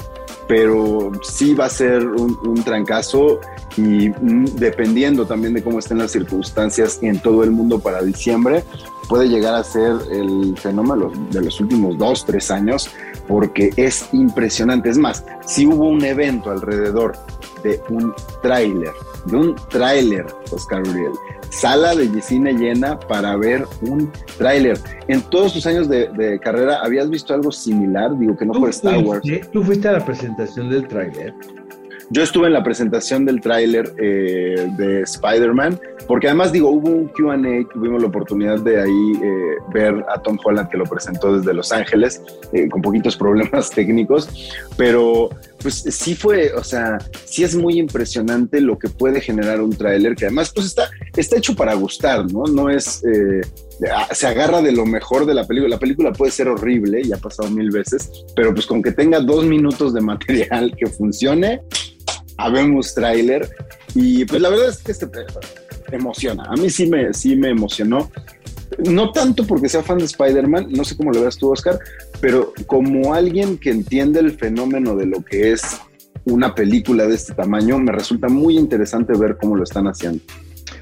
pero 0.49 1.11
sí 1.21 1.53
va 1.53 1.65
a 1.65 1.69
ser 1.69 2.03
un, 2.07 2.63
trancazo 2.63 3.39
y 3.77 4.09
mm, 4.09 4.45
dependiendo 4.55 5.27
también 5.27 5.53
de 5.53 5.63
cómo 5.63 5.77
estén 5.77 5.99
las 5.99 6.11
circunstancias 6.11 6.97
en 7.03 7.21
todo 7.21 7.43
el 7.43 7.51
mundo 7.51 7.79
para 7.79 8.01
diciembre, 8.01 8.63
puede 9.07 9.29
llegar 9.29 9.53
a 9.53 9.63
ser 9.63 9.93
el 10.11 10.57
fenómeno 10.57 11.11
de 11.29 11.43
los 11.43 11.61
últimos 11.61 11.99
dos, 11.99 12.25
tres 12.25 12.49
años, 12.49 12.89
porque 13.27 13.69
es 13.75 14.09
impresionante. 14.11 14.89
Es 14.89 14.97
más, 14.97 15.23
si 15.45 15.67
hubo 15.67 15.87
un 15.87 16.03
evento 16.03 16.49
alrededor 16.49 17.15
de 17.61 17.79
un 17.89 18.11
tráiler, 18.41 18.93
de 19.29 19.37
un 19.37 19.55
tráiler, 19.69 20.25
Oscar 20.51 20.81
Uriel, 20.81 21.11
sala 21.49 21.95
de 21.95 22.21
cine 22.21 22.53
llena 22.53 22.99
para 22.99 23.35
ver 23.35 23.65
un 23.81 24.11
tráiler. 24.37 24.79
En 25.07 25.21
todos 25.21 25.53
tus 25.53 25.65
años 25.65 25.87
de, 25.87 26.07
de 26.09 26.39
carrera, 26.39 26.79
¿habías 26.83 27.09
visto 27.09 27.33
algo 27.33 27.51
similar? 27.51 28.17
Digo 28.17 28.35
que 28.37 28.45
no 28.45 28.53
¿Tú 28.53 28.59
fue 28.59 28.69
Star 28.69 28.97
Wars. 28.99 29.23
Tú 29.51 29.63
fuiste 29.63 29.87
a 29.87 29.93
la 29.93 30.05
presentación 30.05 30.69
del 30.69 30.87
tráiler. 30.87 31.33
Yo 32.11 32.23
estuve 32.23 32.47
en 32.47 32.53
la 32.53 32.63
presentación 32.63 33.23
del 33.23 33.39
tráiler 33.39 33.93
eh, 33.99 34.67
de 34.77 35.01
Spider-Man, 35.01 35.79
porque 36.07 36.27
además 36.27 36.51
digo, 36.51 36.69
hubo 36.71 36.89
un 36.89 37.07
QA, 37.09 37.37
tuvimos 37.71 38.01
la 38.01 38.07
oportunidad 38.07 38.59
de 38.61 38.81
ahí 38.81 39.11
eh, 39.23 39.57
ver 39.71 40.03
a 40.09 40.19
Tom 40.19 40.39
Holland 40.43 40.69
que 40.69 40.77
lo 40.77 40.85
presentó 40.85 41.37
desde 41.37 41.53
Los 41.53 41.71
Ángeles, 41.71 42.23
eh, 42.51 42.67
con 42.67 42.81
poquitos 42.81 43.15
problemas 43.17 43.69
técnicos, 43.69 44.27
pero 44.75 45.29
pues 45.61 45.83
sí 45.89 46.15
fue, 46.15 46.53
o 46.53 46.63
sea, 46.63 46.97
sí 47.25 47.43
es 47.43 47.55
muy 47.55 47.77
impresionante 47.79 48.61
lo 48.61 48.77
que 48.79 48.89
puede 48.89 49.21
generar 49.21 49.61
un 49.61 49.71
tráiler, 49.71 50.15
que 50.15 50.25
además 50.25 50.51
pues 50.53 50.67
está, 50.67 50.89
está 51.15 51.37
hecho 51.37 51.55
para 51.55 51.73
gustar, 51.73 52.31
¿no? 52.31 52.43
No 52.45 52.69
es... 52.69 53.03
eh, 53.03 53.41
se 54.11 54.27
agarra 54.27 54.61
de 54.61 54.71
lo 54.71 54.85
mejor 54.85 55.25
de 55.25 55.33
la 55.33 55.47
película. 55.47 55.75
La 55.75 55.79
película 55.79 56.11
puede 56.11 56.31
ser 56.31 56.47
horrible, 56.47 57.03
ya 57.03 57.15
ha 57.15 57.19
pasado 57.19 57.49
mil 57.49 57.71
veces, 57.71 58.09
pero 58.35 58.53
pues 58.53 58.65
con 58.65 58.81
que 58.81 58.91
tenga 58.91 59.19
dos 59.19 59.45
minutos 59.45 59.93
de 59.93 60.01
material 60.01 60.75
que 60.77 60.87
funcione, 60.87 61.61
habemos 62.37 62.93
tráiler 62.93 63.49
y 63.95 64.25
pues 64.25 64.41
la 64.41 64.49
verdad 64.49 64.69
es 64.69 64.77
que 64.79 64.91
este 64.91 65.07
emociona. 65.91 66.43
A 66.43 66.55
mí 66.55 66.69
sí 66.69 66.87
me, 66.87 67.13
sí 67.13 67.35
me 67.35 67.49
emocionó. 67.49 68.11
No 68.77 69.11
tanto 69.11 69.45
porque 69.45 69.67
sea 69.67 69.81
fan 69.81 69.97
de 69.97 70.05
Spider-Man, 70.05 70.67
no 70.69 70.83
sé 70.83 70.95
cómo 70.95 71.11
lo 71.11 71.21
veas 71.21 71.37
tú, 71.37 71.51
Oscar, 71.51 71.79
pero 72.21 72.53
como 72.65 73.13
alguien 73.13 73.57
que 73.57 73.71
entiende 73.71 74.19
el 74.19 74.31
fenómeno 74.31 74.95
de 74.95 75.05
lo 75.05 75.23
que 75.23 75.51
es 75.51 75.79
una 76.25 76.53
película 76.53 77.07
de 77.07 77.15
este 77.15 77.33
tamaño, 77.33 77.79
me 77.79 77.91
resulta 77.91 78.27
muy 78.27 78.57
interesante 78.57 79.17
ver 79.17 79.37
cómo 79.39 79.55
lo 79.55 79.63
están 79.63 79.87
haciendo. 79.87 80.21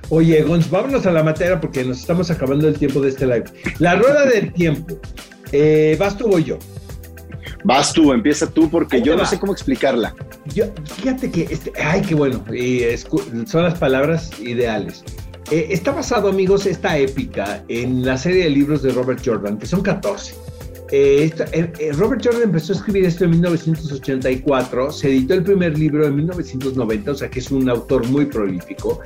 Oye, 0.10 0.42
Gonz, 0.44 0.70
vámonos 0.70 1.06
a 1.06 1.12
la 1.12 1.24
materia 1.24 1.60
porque 1.60 1.84
nos 1.84 2.00
estamos 2.00 2.32
acabando 2.32 2.68
el 2.68 2.78
tiempo 2.78 3.02
de 3.02 3.10
este 3.10 3.26
live. 3.26 3.46
La 3.80 3.96
rueda 3.96 4.26
del 4.26 4.54
tiempo. 4.54 5.00
Eh, 5.52 5.96
¿Vas 6.00 6.18
tú 6.18 6.34
o 6.34 6.40
yo? 6.40 6.58
Vas 7.64 7.92
tú, 7.92 8.14
empieza 8.14 8.50
tú, 8.50 8.70
porque 8.70 9.02
yo 9.02 9.18
no 9.18 9.26
sé 9.26 9.40
cómo 9.40 9.52
explicarla. 9.52 10.16
Yo, 10.54 10.66
fíjate 10.86 11.30
que, 11.32 11.44
este, 11.50 11.74
ay, 11.82 12.02
qué 12.02 12.16
bueno, 12.16 12.44
son 13.46 13.64
las 13.64 13.78
palabras 13.78 14.32
ideales. 14.40 15.04
Eh, 15.52 15.68
está 15.72 15.92
basado, 15.92 16.30
amigos, 16.30 16.66
esta 16.66 16.98
épica 16.98 17.64
en 17.68 18.06
la 18.06 18.18
serie 18.18 18.46
de 18.46 18.50
libros 18.50 18.84
de 18.84 18.92
Robert 18.92 19.22
Jordan, 19.24 19.58
que 19.58 19.66
son 19.66 19.82
14. 19.82 20.36
Eh, 20.92 21.24
esta- 21.26 21.46
eh, 21.52 21.72
eh, 21.80 21.92
Robert 21.94 22.22
Jordan 22.24 22.44
empezó 22.44 22.74
a 22.74 22.78
escribir 22.78 23.06
esto 23.06 23.26
en 23.26 23.32
1984, 23.32 24.92
se 24.92 25.10
editó 25.10 25.34
el 25.34 25.44
primer 25.44 25.78
libro 25.78 26.06
en 26.08 26.16
1990, 26.16 27.12
o 27.12 27.16
sea 27.16 27.30
que 27.30 27.40
es 27.40 27.52
un 27.52 27.70
autor 27.70 28.08
muy 28.08 28.26
prolífico. 28.26 29.02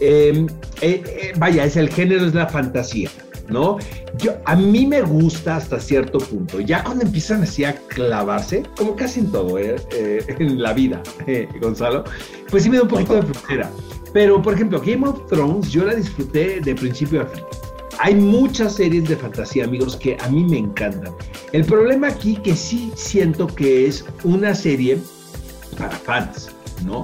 Eh, 0.00 0.46
eh, 0.80 1.02
eh, 1.06 1.32
vaya, 1.38 1.64
es 1.64 1.76
el 1.76 1.88
género, 1.88 2.26
es 2.26 2.34
la 2.34 2.46
fantasía, 2.48 3.08
¿no? 3.48 3.78
Yo, 4.18 4.32
a 4.44 4.56
mí 4.56 4.86
me 4.86 5.00
gusta 5.02 5.56
hasta 5.56 5.80
cierto 5.80 6.18
punto. 6.18 6.60
Ya 6.60 6.82
cuando 6.84 7.04
empiezan 7.04 7.42
así 7.42 7.64
a 7.64 7.74
clavarse, 7.88 8.64
como 8.76 8.94
casi 8.96 9.20
en 9.20 9.32
todo 9.32 9.58
eh, 9.58 9.76
en 10.38 10.60
la 10.60 10.72
vida, 10.72 11.02
Gonzalo, 11.60 12.04
pues 12.50 12.64
sí 12.64 12.68
me 12.70 12.76
da 12.76 12.82
un 12.82 12.88
poquito 12.88 13.14
de 13.14 13.22
flojera. 13.22 13.70
Pero, 14.12 14.42
por 14.42 14.52
ejemplo, 14.54 14.78
Game 14.84 15.06
of 15.08 15.26
Thrones 15.28 15.70
yo 15.70 15.84
la 15.86 15.94
disfruté 15.94 16.60
de 16.60 16.74
principio 16.74 17.22
a 17.22 17.26
fin. 17.26 17.42
Hay 17.98 18.14
muchas 18.14 18.74
series 18.76 19.08
de 19.08 19.16
fantasía, 19.16 19.64
amigos, 19.64 19.96
que 19.96 20.16
a 20.20 20.28
mí 20.28 20.44
me 20.44 20.58
encantan. 20.58 21.12
El 21.52 21.64
problema 21.64 22.08
aquí 22.08 22.36
que 22.36 22.56
sí 22.56 22.92
siento 22.96 23.46
que 23.46 23.86
es 23.86 24.04
una 24.24 24.54
serie 24.54 24.98
para 25.78 25.90
fans, 25.96 26.50
¿no? 26.84 27.02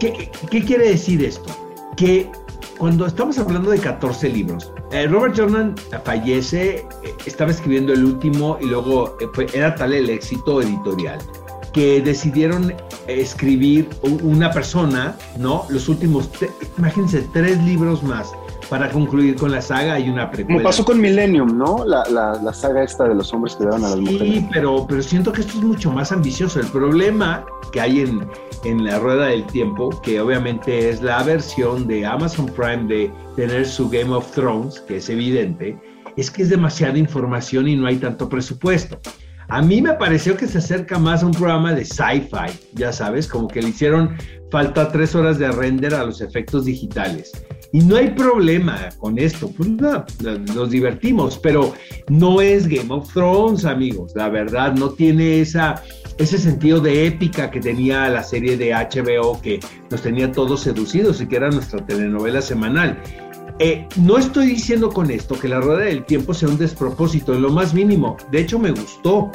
¿Qué, 0.00 0.30
qué 0.50 0.64
quiere 0.64 0.88
decir 0.90 1.22
esto? 1.24 1.54
Que 1.96 2.30
cuando 2.78 3.06
estamos 3.06 3.38
hablando 3.38 3.70
de 3.70 3.78
14 3.78 4.28
libros, 4.28 4.72
eh, 4.92 5.06
Robert 5.06 5.34
Jordan 5.36 5.74
fallece, 6.04 6.76
eh, 7.02 7.14
estaba 7.26 7.50
escribiendo 7.50 7.92
el 7.92 8.04
último 8.04 8.58
y 8.60 8.66
luego 8.66 9.16
eh, 9.20 9.26
fue- 9.34 9.46
era 9.52 9.74
tal 9.74 9.92
el 9.92 10.08
éxito 10.10 10.62
editorial 10.62 11.18
que 11.72 12.00
decidieron 12.00 12.72
escribir 13.06 13.88
una 14.22 14.50
persona, 14.50 15.14
¿no? 15.38 15.66
Los 15.68 15.88
últimos, 15.90 16.30
imagínense, 16.78 17.26
tres 17.34 17.62
libros 17.64 18.02
más 18.02 18.32
para 18.68 18.90
concluir 18.90 19.36
con 19.36 19.52
la 19.52 19.62
saga 19.62 19.98
y 19.98 20.08
una 20.08 20.30
precuela. 20.30 20.58
Como 20.58 20.64
pasó 20.64 20.84
con 20.84 21.00
Millennium, 21.00 21.56
¿no? 21.56 21.84
La, 21.84 22.04
la, 22.08 22.52
saga 22.52 22.82
esta 22.82 23.08
de 23.08 23.14
los 23.14 23.32
hombres 23.32 23.54
que 23.56 23.64
daban 23.64 23.84
a 23.84 23.90
las 23.90 24.00
mujeres. 24.00 24.34
Sí, 24.34 24.48
pero, 24.52 24.86
pero 24.88 25.02
siento 25.02 25.32
que 25.32 25.42
esto 25.42 25.58
es 25.58 25.64
mucho 25.64 25.90
más 25.90 26.12
ambicioso. 26.12 26.60
El 26.60 26.66
problema 26.68 27.44
que 27.72 27.80
hay 27.80 28.00
en, 28.00 28.26
en 28.64 28.84
la 28.84 28.98
rueda 28.98 29.26
del 29.26 29.44
tiempo, 29.46 29.90
que 30.02 30.20
obviamente 30.20 30.90
es 30.90 31.02
la 31.02 31.22
versión 31.22 31.86
de 31.86 32.04
Amazon 32.06 32.46
Prime 32.46 32.84
de 32.84 33.12
tener 33.36 33.66
su 33.66 33.88
Game 33.88 34.12
of 34.12 34.30
Thrones, 34.32 34.80
que 34.80 34.96
es 34.96 35.08
evidente, 35.08 35.78
es 36.16 36.30
que 36.30 36.42
es 36.42 36.48
demasiada 36.48 36.98
información 36.98 37.68
y 37.68 37.76
no 37.76 37.86
hay 37.86 37.96
tanto 37.96 38.28
presupuesto. 38.28 38.98
A 39.48 39.62
mí 39.62 39.80
me 39.80 39.92
pareció 39.92 40.36
que 40.36 40.48
se 40.48 40.58
acerca 40.58 40.98
más 40.98 41.22
a 41.22 41.26
un 41.26 41.32
programa 41.32 41.72
de 41.72 41.84
sci-fi, 41.84 42.58
ya 42.72 42.92
sabes, 42.92 43.28
como 43.28 43.46
que 43.46 43.62
le 43.62 43.68
hicieron 43.68 44.16
falta 44.50 44.90
tres 44.90 45.14
horas 45.14 45.38
de 45.38 45.50
render 45.52 45.94
a 45.94 46.04
los 46.04 46.20
efectos 46.20 46.64
digitales. 46.64 47.32
Y 47.72 47.80
no 47.80 47.96
hay 47.96 48.10
problema 48.10 48.88
con 48.98 49.18
esto, 49.18 49.50
pues 49.56 49.68
no, 49.68 50.04
nos 50.54 50.70
divertimos, 50.70 51.38
pero 51.38 51.74
no 52.08 52.40
es 52.40 52.68
Game 52.68 52.92
of 52.92 53.12
Thrones, 53.12 53.64
amigos, 53.64 54.12
la 54.14 54.28
verdad, 54.28 54.74
no 54.74 54.90
tiene 54.90 55.40
esa, 55.40 55.82
ese 56.18 56.38
sentido 56.38 56.80
de 56.80 57.06
épica 57.06 57.50
que 57.50 57.60
tenía 57.60 58.08
la 58.08 58.22
serie 58.22 58.56
de 58.56 58.72
HBO 58.72 59.40
que 59.40 59.60
nos 59.90 60.02
tenía 60.02 60.30
todos 60.32 60.60
seducidos 60.60 61.20
y 61.20 61.26
que 61.26 61.36
era 61.36 61.50
nuestra 61.50 61.84
telenovela 61.84 62.40
semanal. 62.40 63.00
Eh, 63.58 63.86
no 63.96 64.18
estoy 64.18 64.46
diciendo 64.46 64.90
con 64.90 65.10
esto 65.10 65.38
que 65.38 65.48
la 65.48 65.60
rueda 65.60 65.80
del 65.80 66.04
tiempo 66.04 66.34
sea 66.34 66.48
un 66.48 66.58
despropósito, 66.58 67.34
en 67.34 67.42
lo 67.42 67.50
más 67.50 67.72
mínimo. 67.72 68.16
De 68.30 68.40
hecho, 68.40 68.58
me 68.58 68.70
gustó, 68.70 69.30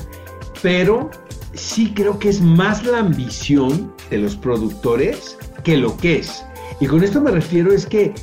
pero 0.62 1.10
sí 1.54 1.92
creo 1.96 2.20
que 2.20 2.30
es 2.30 2.40
más 2.40 2.86
la 2.86 3.00
ambición 3.00 3.94
de 4.10 4.20
los 4.20 4.36
productores 4.36 5.38
que 5.64 5.78
lo 5.78 5.98
que 5.98 6.20
es. 6.20 6.46
Y 6.82 6.88
con 6.88 7.04
esto 7.04 7.22
me 7.22 7.32
refiero 7.32 7.72
es 7.72 7.86
que 7.86 8.14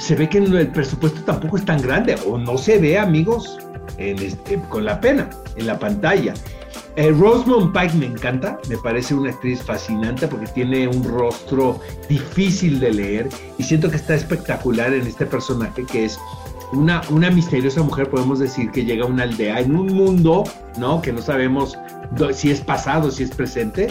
se 0.00 0.14
ve 0.14 0.28
que 0.28 0.38
el 0.38 0.68
presupuesto 0.68 1.20
tampoco 1.22 1.58
es 1.58 1.64
tan 1.64 1.82
grande, 1.82 2.16
o 2.26 2.38
no 2.38 2.56
se 2.56 2.78
ve, 2.78 2.96
amigos, 2.96 3.58
este, 3.98 4.60
con 4.70 4.84
la 4.84 5.00
pena 5.00 5.28
en 5.56 5.66
la 5.66 5.78
pantalla. 5.78 6.32
Eh, 6.96 7.12
Pike 7.12 7.94
me 7.96 8.06
encanta, 8.06 8.58
me 8.68 8.78
parece 8.78 9.14
una 9.14 9.30
actriz 9.30 9.60
fascinante 9.60 10.28
porque 10.28 10.46
tiene 10.46 10.86
un 10.86 11.02
rostro 11.02 11.80
difícil 12.08 12.78
de 12.78 12.92
leer 12.92 13.28
y 13.58 13.64
siento 13.64 13.90
que 13.90 13.96
está 13.96 14.14
espectacular 14.14 14.94
en 14.94 15.04
este 15.04 15.26
personaje 15.26 15.84
que 15.84 16.04
es 16.04 16.20
una, 16.72 17.02
una 17.10 17.30
misteriosa 17.30 17.82
mujer, 17.82 18.08
podemos 18.10 18.38
decir, 18.38 18.70
que 18.70 18.84
llega 18.84 19.04
a 19.04 19.08
una 19.08 19.24
aldea 19.24 19.60
en 19.60 19.74
un 19.74 19.92
mundo, 19.92 20.44
¿no? 20.78 21.02
Que 21.02 21.12
no 21.12 21.20
sabemos 21.20 21.76
si 22.32 22.52
es 22.52 22.60
pasado, 22.60 23.10
si 23.10 23.24
es 23.24 23.30
presente. 23.30 23.88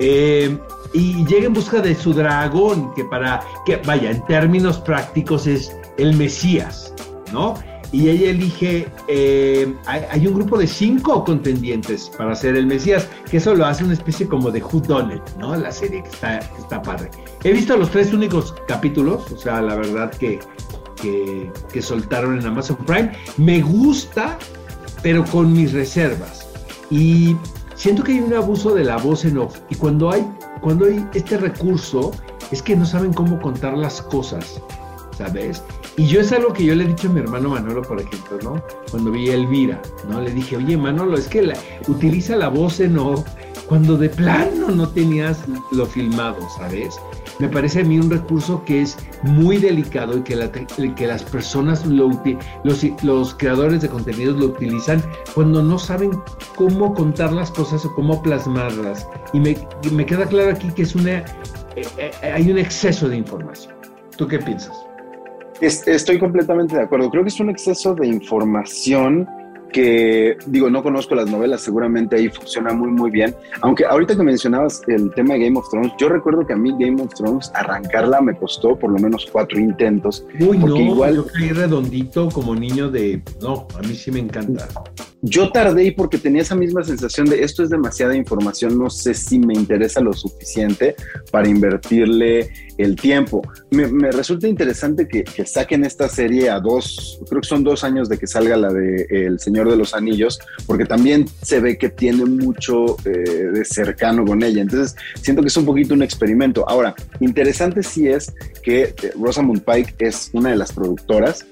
Eh, 0.00 0.58
y 0.94 1.24
llega 1.26 1.46
en 1.46 1.54
busca 1.54 1.80
de 1.80 1.94
su 1.94 2.12
dragón, 2.12 2.92
que 2.94 3.04
para, 3.04 3.40
que 3.64 3.76
vaya, 3.76 4.10
en 4.10 4.24
términos 4.26 4.78
prácticos 4.78 5.46
es 5.46 5.76
el 5.98 6.16
Mesías, 6.16 6.94
¿no? 7.32 7.54
y 7.92 8.08
ella 8.08 8.30
elige, 8.30 8.88
eh, 9.06 9.74
hay, 9.86 10.26
un 10.26 10.34
grupo 10.34 10.58
de 10.58 10.66
cinco 10.66 11.22
contendientes 11.24 12.10
para 12.16 12.34
ser 12.34 12.56
el 12.56 12.66
Mesías, 12.66 13.06
que 13.30 13.36
eso 13.36 13.54
lo 13.54 13.66
hace 13.66 13.84
una 13.84 13.92
especie 13.92 14.26
como 14.26 14.50
de 14.50 14.62
Who 14.62 14.80
Done 14.80 15.16
It, 15.16 15.22
¿no? 15.38 15.54
La 15.54 15.70
serie 15.70 16.02
que 16.02 16.08
está, 16.08 16.38
está 16.38 16.80
padre. 16.80 17.10
He 17.44 17.52
visto 17.52 17.76
los 17.76 17.90
tres 17.90 18.12
únicos 18.14 18.54
capítulos, 18.66 19.30
o 19.30 19.36
sea, 19.36 19.60
la 19.60 19.74
verdad 19.74 20.10
que, 20.10 20.40
que, 20.96 21.52
que 21.70 21.82
soltaron 21.82 22.40
en 22.40 22.46
Amazon 22.46 22.78
Prime. 22.86 23.12
Me 23.36 23.60
gusta, 23.60 24.38
pero 25.02 25.22
con 25.26 25.52
mis 25.52 25.74
reservas. 25.74 26.48
Y 26.90 27.36
siento 27.74 28.02
que 28.02 28.12
hay 28.12 28.20
un 28.20 28.32
abuso 28.32 28.74
de 28.74 28.84
la 28.84 28.96
voz 28.96 29.26
en 29.26 29.36
off. 29.36 29.58
Y 29.68 29.74
cuando 29.74 30.10
hay, 30.10 30.26
cuando 30.62 30.86
hay 30.86 31.06
este 31.12 31.36
recurso, 31.36 32.12
es 32.50 32.62
que 32.62 32.76
no 32.76 32.86
saben 32.86 33.12
cómo 33.12 33.40
contar 33.40 33.76
las 33.76 34.00
cosas, 34.00 34.62
¿sabes? 35.18 35.62
Y 35.96 36.06
yo 36.06 36.20
es 36.20 36.32
algo 36.32 36.52
que 36.52 36.64
yo 36.64 36.74
le 36.74 36.84
he 36.84 36.86
dicho 36.86 37.08
a 37.08 37.12
mi 37.12 37.20
hermano 37.20 37.50
Manolo, 37.50 37.82
por 37.82 38.00
ejemplo, 38.00 38.38
¿no? 38.42 38.64
Cuando 38.90 39.10
vi 39.10 39.28
a 39.30 39.34
Elvira, 39.34 39.82
¿no? 40.08 40.20
Le 40.20 40.30
dije, 40.30 40.56
oye, 40.56 40.76
Manolo, 40.76 41.18
es 41.18 41.28
que 41.28 41.42
la, 41.42 41.54
utiliza 41.88 42.36
la 42.36 42.48
voz 42.48 42.80
en 42.80 42.98
off 42.98 43.24
cuando 43.68 43.96
de 43.96 44.08
plano 44.08 44.68
no 44.68 44.88
tenías 44.88 45.44
lo 45.72 45.84
filmado, 45.84 46.38
¿sabes? 46.56 46.98
Me 47.38 47.48
parece 47.48 47.80
a 47.80 47.84
mí 47.84 47.98
un 47.98 48.10
recurso 48.10 48.62
que 48.64 48.82
es 48.82 48.96
muy 49.22 49.58
delicado 49.58 50.18
y 50.18 50.22
que, 50.22 50.36
que 50.94 51.06
las 51.06 51.22
personas, 51.22 51.84
lo, 51.86 52.10
los, 52.64 52.86
los 53.02 53.34
creadores 53.34 53.82
de 53.82 53.88
contenidos 53.88 54.38
lo 54.38 54.46
utilizan 54.46 55.02
cuando 55.34 55.62
no 55.62 55.78
saben 55.78 56.10
cómo 56.56 56.94
contar 56.94 57.32
las 57.32 57.50
cosas 57.50 57.84
o 57.84 57.94
cómo 57.94 58.22
plasmarlas. 58.22 59.08
Y 59.32 59.40
me, 59.40 59.56
me 59.92 60.06
queda 60.06 60.26
claro 60.26 60.50
aquí 60.50 60.68
que 60.70 60.82
es 60.82 60.94
una, 60.94 61.18
eh, 61.76 61.86
eh, 61.98 62.10
hay 62.22 62.50
un 62.50 62.58
exceso 62.58 63.08
de 63.08 63.16
información. 63.16 63.74
¿Tú 64.16 64.28
qué 64.28 64.38
piensas? 64.38 64.76
Estoy 65.60 66.18
completamente 66.18 66.76
de 66.76 66.82
acuerdo. 66.82 67.08
Creo 67.10 67.22
que 67.22 67.28
es 67.28 67.40
un 67.40 67.48
exceso 67.48 67.94
de 67.94 68.08
información 68.08 69.28
que, 69.72 70.36
digo, 70.46 70.70
no 70.70 70.82
conozco 70.82 71.14
las 71.14 71.30
novelas, 71.30 71.62
seguramente 71.62 72.16
ahí 72.16 72.28
funciona 72.28 72.72
muy, 72.72 72.90
muy 72.90 73.10
bien. 73.10 73.34
Aunque 73.62 73.84
ahorita 73.84 74.16
que 74.16 74.22
mencionabas 74.22 74.82
el 74.86 75.12
tema 75.14 75.34
de 75.34 75.46
Game 75.46 75.58
of 75.58 75.68
Thrones, 75.70 75.92
yo 75.98 76.08
recuerdo 76.08 76.46
que 76.46 76.52
a 76.52 76.56
mí 76.56 76.72
Game 76.78 77.02
of 77.02 77.12
Thrones, 77.14 77.50
arrancarla 77.54 78.20
me 78.20 78.36
costó 78.36 78.76
por 78.76 78.90
lo 78.90 78.98
menos 78.98 79.28
cuatro 79.30 79.58
intentos. 79.58 80.24
Uy, 80.38 80.58
no, 80.58 80.76
igual... 80.76 81.16
yo 81.16 81.26
caí 81.26 81.50
redondito 81.50 82.28
como 82.28 82.54
niño 82.54 82.90
de, 82.90 83.22
no, 83.40 83.66
a 83.76 83.80
mí 83.86 83.94
sí 83.94 84.10
me 84.10 84.20
encanta. 84.20 84.68
Yo 85.24 85.52
tardé 85.52 85.92
porque 85.92 86.18
tenía 86.18 86.42
esa 86.42 86.56
misma 86.56 86.82
sensación 86.82 87.28
de 87.28 87.44
esto 87.44 87.62
es 87.62 87.70
demasiada 87.70 88.16
información, 88.16 88.76
no 88.76 88.90
sé 88.90 89.14
si 89.14 89.38
me 89.38 89.54
interesa 89.54 90.00
lo 90.00 90.12
suficiente 90.12 90.96
para 91.30 91.48
invertirle 91.48 92.50
el 92.76 92.96
tiempo. 92.96 93.40
Me, 93.70 94.10
resulta 94.10 94.48
interesante 94.48 95.06
que, 95.06 95.24
saquen 95.46 95.84
esta 95.84 96.08
serie 96.08 96.50
a 96.50 96.58
dos, 96.58 97.20
creo 97.28 97.40
que 97.40 97.46
son 97.46 97.62
dos 97.62 97.84
años 97.84 98.08
de 98.08 98.18
que 98.18 98.26
salga 98.26 98.56
la 98.56 98.72
de 98.72 99.06
El 99.10 99.38
Señor 99.38 99.70
de 99.70 99.76
los 99.76 99.94
Anillos, 99.94 100.40
porque 100.66 100.86
también 100.86 101.26
se 101.42 101.60
ve 101.60 101.78
que 101.78 101.88
tiene 101.88 102.24
mucho 102.24 102.96
eh, 103.04 103.10
de 103.10 103.64
cercano 103.64 104.24
con 104.24 104.42
ella. 104.42 104.62
Entonces, 104.62 104.96
siento 105.20 105.42
que 105.42 105.48
es 105.48 105.56
un 105.56 105.66
poquito 105.66 105.94
un 105.94 106.02
experimento. 106.02 106.68
Ahora, 106.68 106.96
interesante 107.20 107.84
sí 107.84 108.08
es 108.08 108.34
que 108.62 108.82
eh, 108.82 108.94
Rosamund 109.16 109.62
Pike 109.62 109.94
es 110.00 110.30
una 110.32 110.50
de 110.50 110.56
las 110.56 110.72
productoras 110.72 111.46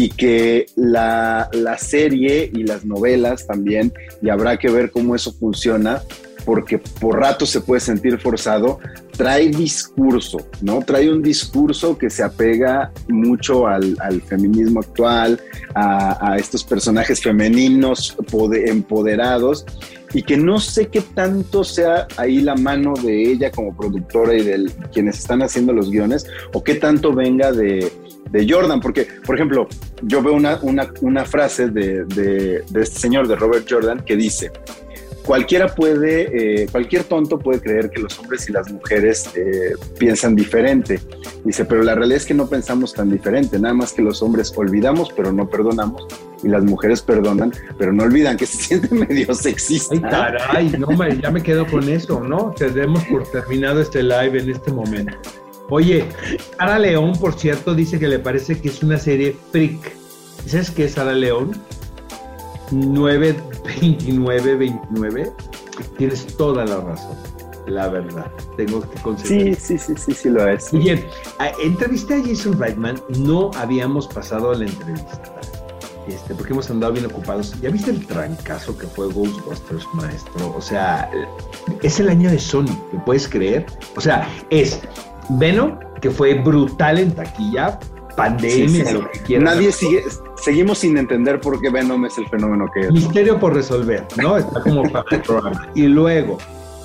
y 0.00 0.08
que 0.08 0.64
la, 0.76 1.50
la 1.52 1.76
serie 1.76 2.50
y 2.54 2.62
las 2.62 2.86
novelas 2.86 3.46
también, 3.46 3.92
y 4.22 4.30
habrá 4.30 4.56
que 4.56 4.70
ver 4.70 4.90
cómo 4.90 5.14
eso 5.14 5.30
funciona, 5.30 6.00
porque 6.46 6.78
por 6.78 7.18
rato 7.18 7.44
se 7.44 7.60
puede 7.60 7.82
sentir 7.82 8.18
forzado, 8.18 8.78
trae 9.14 9.50
discurso, 9.50 10.38
¿no? 10.62 10.80
Trae 10.80 11.12
un 11.12 11.22
discurso 11.22 11.98
que 11.98 12.08
se 12.08 12.22
apega 12.22 12.90
mucho 13.08 13.66
al, 13.66 13.94
feminismo 14.26 14.80
actual, 14.80 15.38
a, 15.74 16.34
estos 16.38 16.64
personajes 16.64 17.20
femeninos 17.20 18.16
empoderados 18.66 19.66
y 20.14 20.22
que 20.22 20.38
no 20.38 20.60
sé 20.60 20.88
qué 20.88 21.02
tanto 21.02 21.62
sea 21.62 22.08
ahí 22.16 22.40
la 22.40 22.54
mano 22.54 22.94
de 22.94 23.32
ella 23.32 23.50
como 23.50 23.76
productora 23.76 24.34
y 24.34 24.42
de 24.42 24.72
quienes 24.94 25.18
están 25.18 25.42
haciendo 25.42 25.74
los 25.74 25.90
guiones 25.90 26.26
o 26.54 26.64
qué 26.64 26.76
tanto 26.76 27.12
venga 27.12 27.52
de, 27.52 27.92
Jordan, 28.48 28.80
porque, 28.80 29.06
por 29.26 29.34
ejemplo, 29.34 29.68
yo 30.02 30.22
veo 30.22 30.34
una, 30.34 30.58
una, 31.00 31.24
frase 31.24 31.68
de, 31.68 32.04
de, 32.04 32.62
de 32.68 32.82
este 32.82 32.98
señor, 33.00 33.28
de 33.28 33.36
Robert 33.36 33.66
Jordan, 33.68 34.04
que 34.04 34.16
dice, 34.16 34.50
cualquiera 35.24 35.68
puede, 35.68 36.62
eh, 36.62 36.66
cualquier 36.70 37.04
tonto 37.04 37.38
puede 37.38 37.60
creer 37.60 37.90
que 37.90 38.00
los 38.00 38.18
hombres 38.18 38.48
y 38.48 38.52
las 38.52 38.70
mujeres 38.70 39.30
eh, 39.36 39.74
piensan 39.98 40.34
diferente. 40.34 41.00
Dice, 41.44 41.64
pero 41.64 41.82
la 41.82 41.94
realidad 41.94 42.16
es 42.16 42.26
que 42.26 42.34
no 42.34 42.48
pensamos 42.48 42.94
tan 42.94 43.10
diferente, 43.10 43.58
nada 43.58 43.74
más 43.74 43.92
que 43.92 44.02
los 44.02 44.22
hombres 44.22 44.52
olvidamos, 44.56 45.12
pero 45.16 45.32
no 45.32 45.48
perdonamos, 45.48 46.06
y 46.42 46.48
las 46.48 46.64
mujeres 46.64 47.02
perdonan, 47.02 47.52
pero 47.78 47.92
no 47.92 48.04
olvidan, 48.04 48.36
que 48.36 48.46
se 48.46 48.56
siente 48.62 48.94
medio 48.94 49.34
sexista. 49.34 49.96
Ay, 50.02 50.70
caray, 50.70 50.70
no, 50.78 51.08
ya 51.08 51.30
me 51.30 51.42
quedo 51.42 51.66
con 51.66 51.88
eso, 51.88 52.20
¿no? 52.20 52.54
Tenemos 52.56 53.04
por 53.04 53.26
terminado 53.30 53.80
este 53.80 54.02
live 54.02 54.40
en 54.40 54.50
este 54.50 54.72
momento. 54.72 55.16
Oye, 55.70 56.06
Sara 56.58 56.78
León, 56.78 57.12
por 57.18 57.34
cierto, 57.34 57.74
dice 57.74 57.98
que 57.98 58.08
le 58.08 58.18
parece 58.18 58.60
que 58.60 58.68
es 58.68 58.82
una 58.82 58.98
serie 58.98 59.36
freak. 59.52 59.92
¿Sabes 60.46 60.70
qué 60.70 60.84
es 60.84 60.92
Sara 60.92 61.14
León? 61.14 61.52
929 62.72 64.56
29 64.56 65.32
tienes 65.98 66.26
toda 66.36 66.64
la 66.64 66.76
razón 66.76 67.16
la 67.66 67.88
verdad 67.88 68.30
tengo 68.56 68.80
que 68.80 69.00
considerar 69.02 69.56
sí 69.56 69.78
sí 69.78 69.78
sí 69.78 69.94
sí 69.96 70.14
sí 70.14 70.28
lo 70.28 70.46
es 70.46 70.70
bien 70.72 71.04
entrevisté 71.62 72.14
a 72.14 72.22
Jason 72.24 72.58
Reitman 72.58 73.00
no 73.18 73.50
habíamos 73.56 74.06
pasado 74.08 74.52
a 74.52 74.54
la 74.54 74.66
entrevista 74.66 75.40
este, 76.08 76.34
porque 76.34 76.52
hemos 76.52 76.68
andado 76.70 76.92
bien 76.92 77.06
ocupados. 77.06 77.54
¿Ya 77.60 77.70
viste 77.70 77.90
el 77.90 78.04
trancazo 78.04 78.76
que 78.76 78.86
fue 78.86 79.06
Ghostbusters, 79.12 79.86
maestro? 79.94 80.54
O 80.56 80.60
sea, 80.60 81.08
es 81.82 82.00
el 82.00 82.08
año 82.08 82.30
de 82.30 82.38
Sony, 82.38 82.76
¿me 82.92 82.98
puedes 83.00 83.28
creer? 83.28 83.66
O 83.96 84.00
sea, 84.00 84.28
es 84.50 84.80
Venom, 85.38 85.78
que 86.00 86.10
fue 86.10 86.34
brutal 86.34 86.98
en 86.98 87.12
taquilla, 87.12 87.78
pandemia, 88.16 88.92
lo 88.92 89.10
que 89.10 89.20
quieras. 89.20 89.54
Nadie 89.54 89.72
sigue, 89.72 90.04
seguimos 90.36 90.78
sin 90.78 90.96
entender 90.96 91.40
por 91.40 91.60
qué 91.60 91.70
Venom 91.70 92.04
es 92.06 92.18
el 92.18 92.26
fenómeno 92.28 92.66
que 92.72 92.80
es. 92.80 92.92
Misterio 92.92 93.38
por 93.38 93.54
resolver, 93.54 94.04
¿no? 94.16 94.36
Está 94.36 94.60
como 94.62 94.82
para 94.90 95.04
el 95.10 95.22
programa. 95.22 95.68
Y 95.74 95.82
luego, 95.82 96.38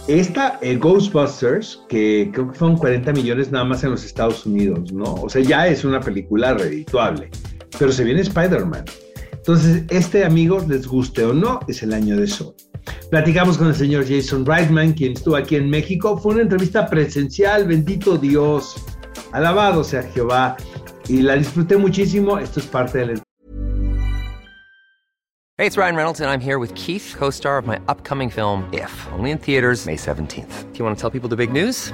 esta 0.08 0.60
eh, 0.62 0.78
Ghostbusters, 0.78 1.84
que 1.90 2.30
creo 2.34 2.52
que 2.52 2.58
fueron 2.58 2.78
40 2.78 3.12
millones 3.14 3.52
nada 3.52 3.66
más 3.66 3.84
en 3.84 3.92
los 3.92 4.06
Estados 4.06 4.46
Unidos, 4.46 4.92
¿no? 4.94 5.16
O 5.16 5.30
sea, 5.30 5.42
ya 5.42 5.68
es 5.68 5.84
una 5.84 6.00
película 6.00 6.54
redituable, 6.54 7.30
pero 7.78 7.92
se 7.92 8.04
viene 8.04 8.22
Spider-Man. 8.22 8.86
Entonces, 9.34 9.84
este 9.90 10.26
amigo, 10.26 10.64
les 10.68 10.88
guste 10.88 11.24
o 11.24 11.34
no, 11.34 11.60
es 11.68 11.84
el 11.84 11.94
año 11.94 12.18
de 12.18 12.28
Sol. 12.28 12.56
Platicamos 13.10 13.58
con 13.58 13.68
el 13.68 13.76
señor 13.76 14.06
Jason 14.08 14.46
Reitman, 14.46 14.94
quien 14.94 15.14
estuvo 15.14 15.36
aquí 15.36 15.56
en 15.56 15.70
México. 15.70 16.18
Fue 16.18 16.34
una 16.34 16.42
entrevista 16.44 16.88
presencial, 16.88 17.68
bendito 17.68 18.18
Dios. 18.18 18.76
Alabado 19.32 19.84
sea 19.84 20.04
Jehová. 20.04 20.58
Y 21.08 21.22
la 21.22 21.36
disfruté 21.36 21.78
muchísimo. 21.78 22.40
Esto 22.40 22.60
es 22.60 22.66
parte 22.66 23.00
del 23.00 23.22
Hey, 25.58 25.66
it's 25.66 25.78
Ryan 25.78 25.96
Reynolds, 25.96 26.20
and 26.20 26.30
I'm 26.30 26.42
here 26.42 26.60
with 26.60 26.76
Keith, 26.76 27.16
co 27.18 27.30
star 27.30 27.58
of 27.58 27.66
my 27.66 27.80
upcoming 27.88 28.30
film, 28.30 28.68
If, 28.74 28.92
only 29.14 29.32
in 29.32 29.38
theaters, 29.38 29.86
May 29.86 29.96
17th. 29.96 30.74
Do 30.74 30.80
you 30.80 30.84
want 30.84 30.98
to 30.98 31.02
tell 31.02 31.10
people 31.10 31.30
the 31.30 31.38
big 31.38 31.54
news? 31.54 31.94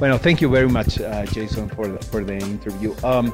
Well, 0.00 0.18
thank 0.18 0.40
you 0.40 0.48
very 0.48 0.68
much, 0.68 1.00
uh, 1.00 1.24
Jason, 1.26 1.68
for 1.68 1.86
the, 1.86 1.98
for 2.06 2.24
the 2.24 2.36
interview. 2.36 2.94
Um, 3.04 3.32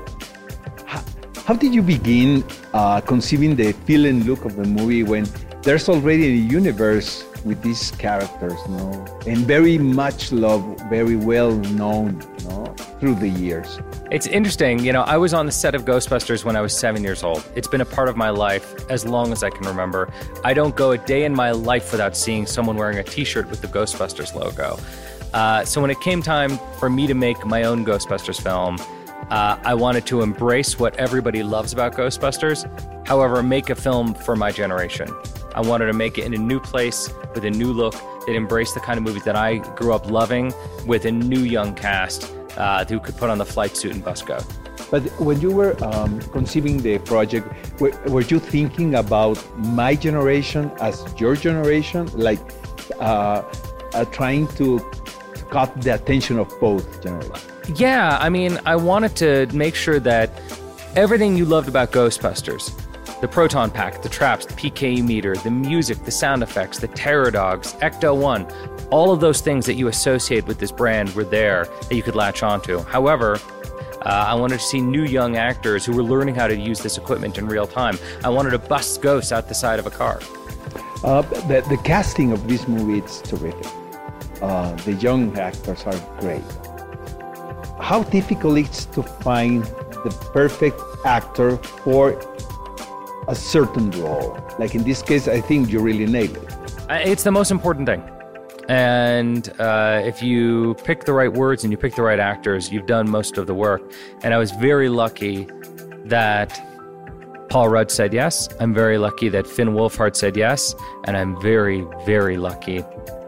how, 0.87 1.03
how 1.47 1.55
did 1.55 1.75
you 1.75 1.81
begin 1.81 2.45
uh, 2.75 3.01
conceiving 3.01 3.57
the 3.57 3.73
feel 3.73 4.05
and 4.05 4.27
look 4.27 4.45
of 4.45 4.57
the 4.57 4.65
movie 4.65 5.03
when 5.03 5.27
there's 5.63 5.89
already 5.89 6.27
a 6.27 6.37
universe 6.37 7.25
with 7.47 7.63
these 7.63 7.93
characters, 7.93 8.59
you 8.69 8.77
know, 8.77 9.19
and 9.27 9.39
very 9.39 9.79
much 9.79 10.33
loved, 10.33 10.83
very 10.91 11.17
well 11.17 11.53
known, 11.53 12.23
you 12.39 12.49
know, 12.49 12.67
through 13.01 13.15
the 13.15 13.29
years? 13.29 13.81
It's 14.11 14.27
interesting. 14.27 14.81
You 14.81 14.93
know, 14.93 15.03
I 15.03 15.17
was 15.17 15.33
on 15.33 15.47
the 15.47 15.53
set 15.53 15.75
of 15.75 15.87
Ghostbusters 15.87 16.45
when 16.45 16.57
I 16.57 16.61
was 16.61 16.79
seven 16.79 17.03
years 17.03 17.23
old. 17.23 17.43
It's 17.55 17.69
been 17.69 17.81
a 17.81 17.87
part 17.87 18.11
of 18.11 18.19
my 18.19 18.29
life 18.29 18.75
as 18.91 19.07
long 19.07 19.33
as 19.33 19.43
I 19.43 19.49
can 19.49 19.67
remember. 19.67 20.13
I 20.45 20.53
don't 20.53 20.77
go 20.77 20.91
a 20.91 20.99
day 20.99 21.25
in 21.25 21.35
my 21.35 21.53
life 21.53 21.91
without 21.91 22.19
seeing 22.19 22.45
someone 22.45 22.77
wearing 22.77 22.99
a 22.99 23.03
t 23.03 23.25
shirt 23.25 23.49
with 23.49 23.63
the 23.63 23.69
Ghostbusters 23.69 24.35
logo. 24.35 24.79
Uh, 25.33 25.65
so 25.65 25.81
when 25.81 25.91
it 25.91 26.01
came 26.01 26.23
time 26.23 26.59
for 26.79 26.91
me 26.91 27.07
to 27.07 27.15
make 27.15 27.45
my 27.47 27.63
own 27.65 27.85
Ghostbusters 27.85 28.41
film, 28.41 28.79
uh, 29.31 29.59
I 29.63 29.75
wanted 29.75 30.07
to 30.07 30.23
embrace 30.23 30.79
what 30.79 30.97
everybody 30.97 31.43
loves 31.43 31.73
about 31.73 31.95
Ghostbusters, 31.95 32.67
however, 33.07 33.43
make 33.43 33.71
a 33.71 33.77
film 33.77 34.15
for 34.15 34.35
my 34.35 34.51
generation. 34.51 35.09
I 35.55 35.61
wanted 35.61 35.87
to 35.87 35.93
make 35.93 36.19
it 36.19 36.25
in 36.25 36.35
a 36.35 36.39
new 36.39 36.59
place 36.59 37.13
with 37.35 37.45
a 37.45 37.51
new 37.51 37.73
look 37.73 37.95
that 38.27 38.35
embraced 38.35 38.75
the 38.75 38.81
kind 38.81 38.99
of 38.99 39.05
movies 39.05 39.25
that 39.25 39.37
I 39.37 39.59
grew 39.77 39.93
up 39.93 40.11
loving 40.11 40.53
with 40.87 41.05
a 41.05 41.13
new 41.13 41.41
young 41.41 41.75
cast 41.75 42.33
uh, 42.57 42.85
who 42.85 42.99
could 42.99 43.17
put 43.17 43.31
on 43.31 43.39
the 43.39 43.45
flight 43.45 43.77
suit 43.77 43.93
and 43.93 44.05
bus 44.05 44.23
go. 44.23 44.39
But 44.91 45.03
when 45.21 45.41
you 45.41 45.53
were 45.53 45.77
um, 45.85 46.21
conceiving 46.33 46.79
the 46.83 46.99
project, 46.99 47.81
were, 47.81 47.93
were, 48.09 48.23
you 48.23 48.41
thinking 48.41 48.97
about 48.97 49.39
my 49.59 49.95
generation 49.95 50.73
as 50.81 51.05
your 51.21 51.37
generation, 51.37 52.11
like 52.15 52.41
uh, 52.99 53.43
uh, 53.95 54.05
trying 54.07 54.49
to 54.57 54.81
got 55.51 55.81
the 55.81 55.95
attention 55.95 56.39
of 56.39 56.49
both 56.61 57.03
generations. 57.03 57.47
Yeah, 57.75 58.19
I 58.21 58.29
mean, 58.29 58.59
I 58.67 58.77
wanted 58.77 59.17
to 59.17 59.47
make 59.55 59.75
sure 59.75 60.01
that 60.01 60.31
everything 60.97 61.37
you 61.37 61.45
loved 61.45 61.69
about 61.69 61.93
Ghostbusters 61.93 62.75
the 63.21 63.29
proton 63.29 63.71
pack, 63.71 64.01
the 64.01 64.09
traps, 64.09 64.47
the 64.47 64.55
PKE 64.55 65.05
meter, 65.05 65.37
the 65.37 65.51
music, 65.51 66.03
the 66.05 66.11
sound 66.11 66.43
effects, 66.43 66.79
the 66.79 66.89
terror 66.89 67.31
dogs, 67.31 67.75
Ecto 67.75 68.17
1, 68.17 68.47
all 68.91 69.13
of 69.13 69.21
those 69.21 69.43
things 69.43 69.67
that 69.67 69.75
you 69.75 69.89
associate 69.89 70.47
with 70.47 70.59
this 70.59 70.73
brand 70.73 71.11
were 71.11 71.25
there 71.25 71.67
that 71.83 71.95
you 71.95 72.03
could 72.03 72.15
latch 72.15 72.43
onto. 72.43 72.83
However, 72.85 73.39
uh, 74.03 74.25
I 74.29 74.35
wanted 74.35 74.59
to 74.59 74.65
see 74.65 74.81
new 74.81 75.05
young 75.05 75.37
actors 75.37 75.85
who 75.85 75.93
were 75.93 76.03
learning 76.03 76.35
how 76.35 76.47
to 76.47 76.57
use 76.57 76.81
this 76.81 76.97
equipment 76.97 77.37
in 77.37 77.47
real 77.47 77.67
time. 77.67 77.99
I 78.25 78.31
wanted 78.31 78.51
to 78.51 78.59
bust 78.59 79.03
ghosts 79.03 79.33
out 79.33 79.49
the 79.49 79.55
side 79.55 79.79
of 79.79 79.87
a 79.87 79.91
car. 79.91 80.21
Uh, 81.05 81.21
the, 81.23 81.65
the 81.69 81.79
casting 81.85 82.33
of 82.33 82.49
this 82.49 82.67
movie 82.67 83.05
is 83.05 83.21
terrific. 83.21 83.67
Uh, 84.43 84.75
the 84.87 84.95
young 84.95 85.37
actors 85.39 85.83
are 85.85 86.01
great. 86.21 86.43
How 87.79 88.03
difficult 88.05 88.59
it's 88.59 88.87
to 88.87 89.03
find 89.03 89.65
the 89.65 90.31
perfect 90.33 90.81
actor 91.05 91.57
for 91.57 92.19
a 93.29 93.35
certain 93.35 93.91
role? 93.93 94.39
Like 94.59 94.75
in 94.75 94.85
this 94.85 95.03
case, 95.03 95.29
I 95.29 95.41
think 95.41 95.71
you 95.71 95.81
really 95.81 96.07
nailed 96.07 96.37
it. 96.37 96.55
It's 96.91 97.23
the 97.23 97.33
most 97.33 97.51
important 97.51 97.87
thing. 97.87 98.03
And 98.69 99.51
uh, 99.59 100.01
if 100.05 100.23
you 100.23 100.75
pick 100.85 101.05
the 101.05 101.13
right 101.13 101.33
words 101.33 101.65
and 101.65 101.73
you 101.73 101.77
pick 101.77 101.95
the 101.95 102.03
right 102.03 102.21
actors, 102.21 102.71
you've 102.71 102.87
done 102.87 103.11
most 103.11 103.37
of 103.37 103.47
the 103.47 103.55
work. 103.55 103.83
And 104.23 104.33
I 104.33 104.39
was 104.39 104.53
very 104.53 104.89
lucky 104.89 105.49
that 106.05 106.51
Paul 107.49 107.69
Rudd 107.69 107.91
said 107.91 108.15
yes. 108.15 108.49
I'm 108.61 108.73
very 108.73 108.97
lucky 108.97 109.29
that 109.31 109.47
Finn 109.47 109.71
Wolfhard 109.71 110.15
said 110.15 110.37
yes. 110.37 110.75
And 111.05 111.17
I'm 111.17 111.41
very, 111.43 111.85
very 112.07 112.37
lucky 112.37 112.85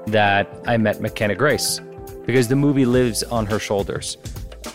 that 0.07 0.49
I 0.67 0.77
met 0.77 1.01
McKenna 1.01 1.35
Grace 1.35 1.81
because 2.27 2.49
the 2.49 2.57
movie 2.57 2.87
lives 2.87 3.23
on 3.23 3.47
her 3.47 3.59
shoulders. 3.59 4.17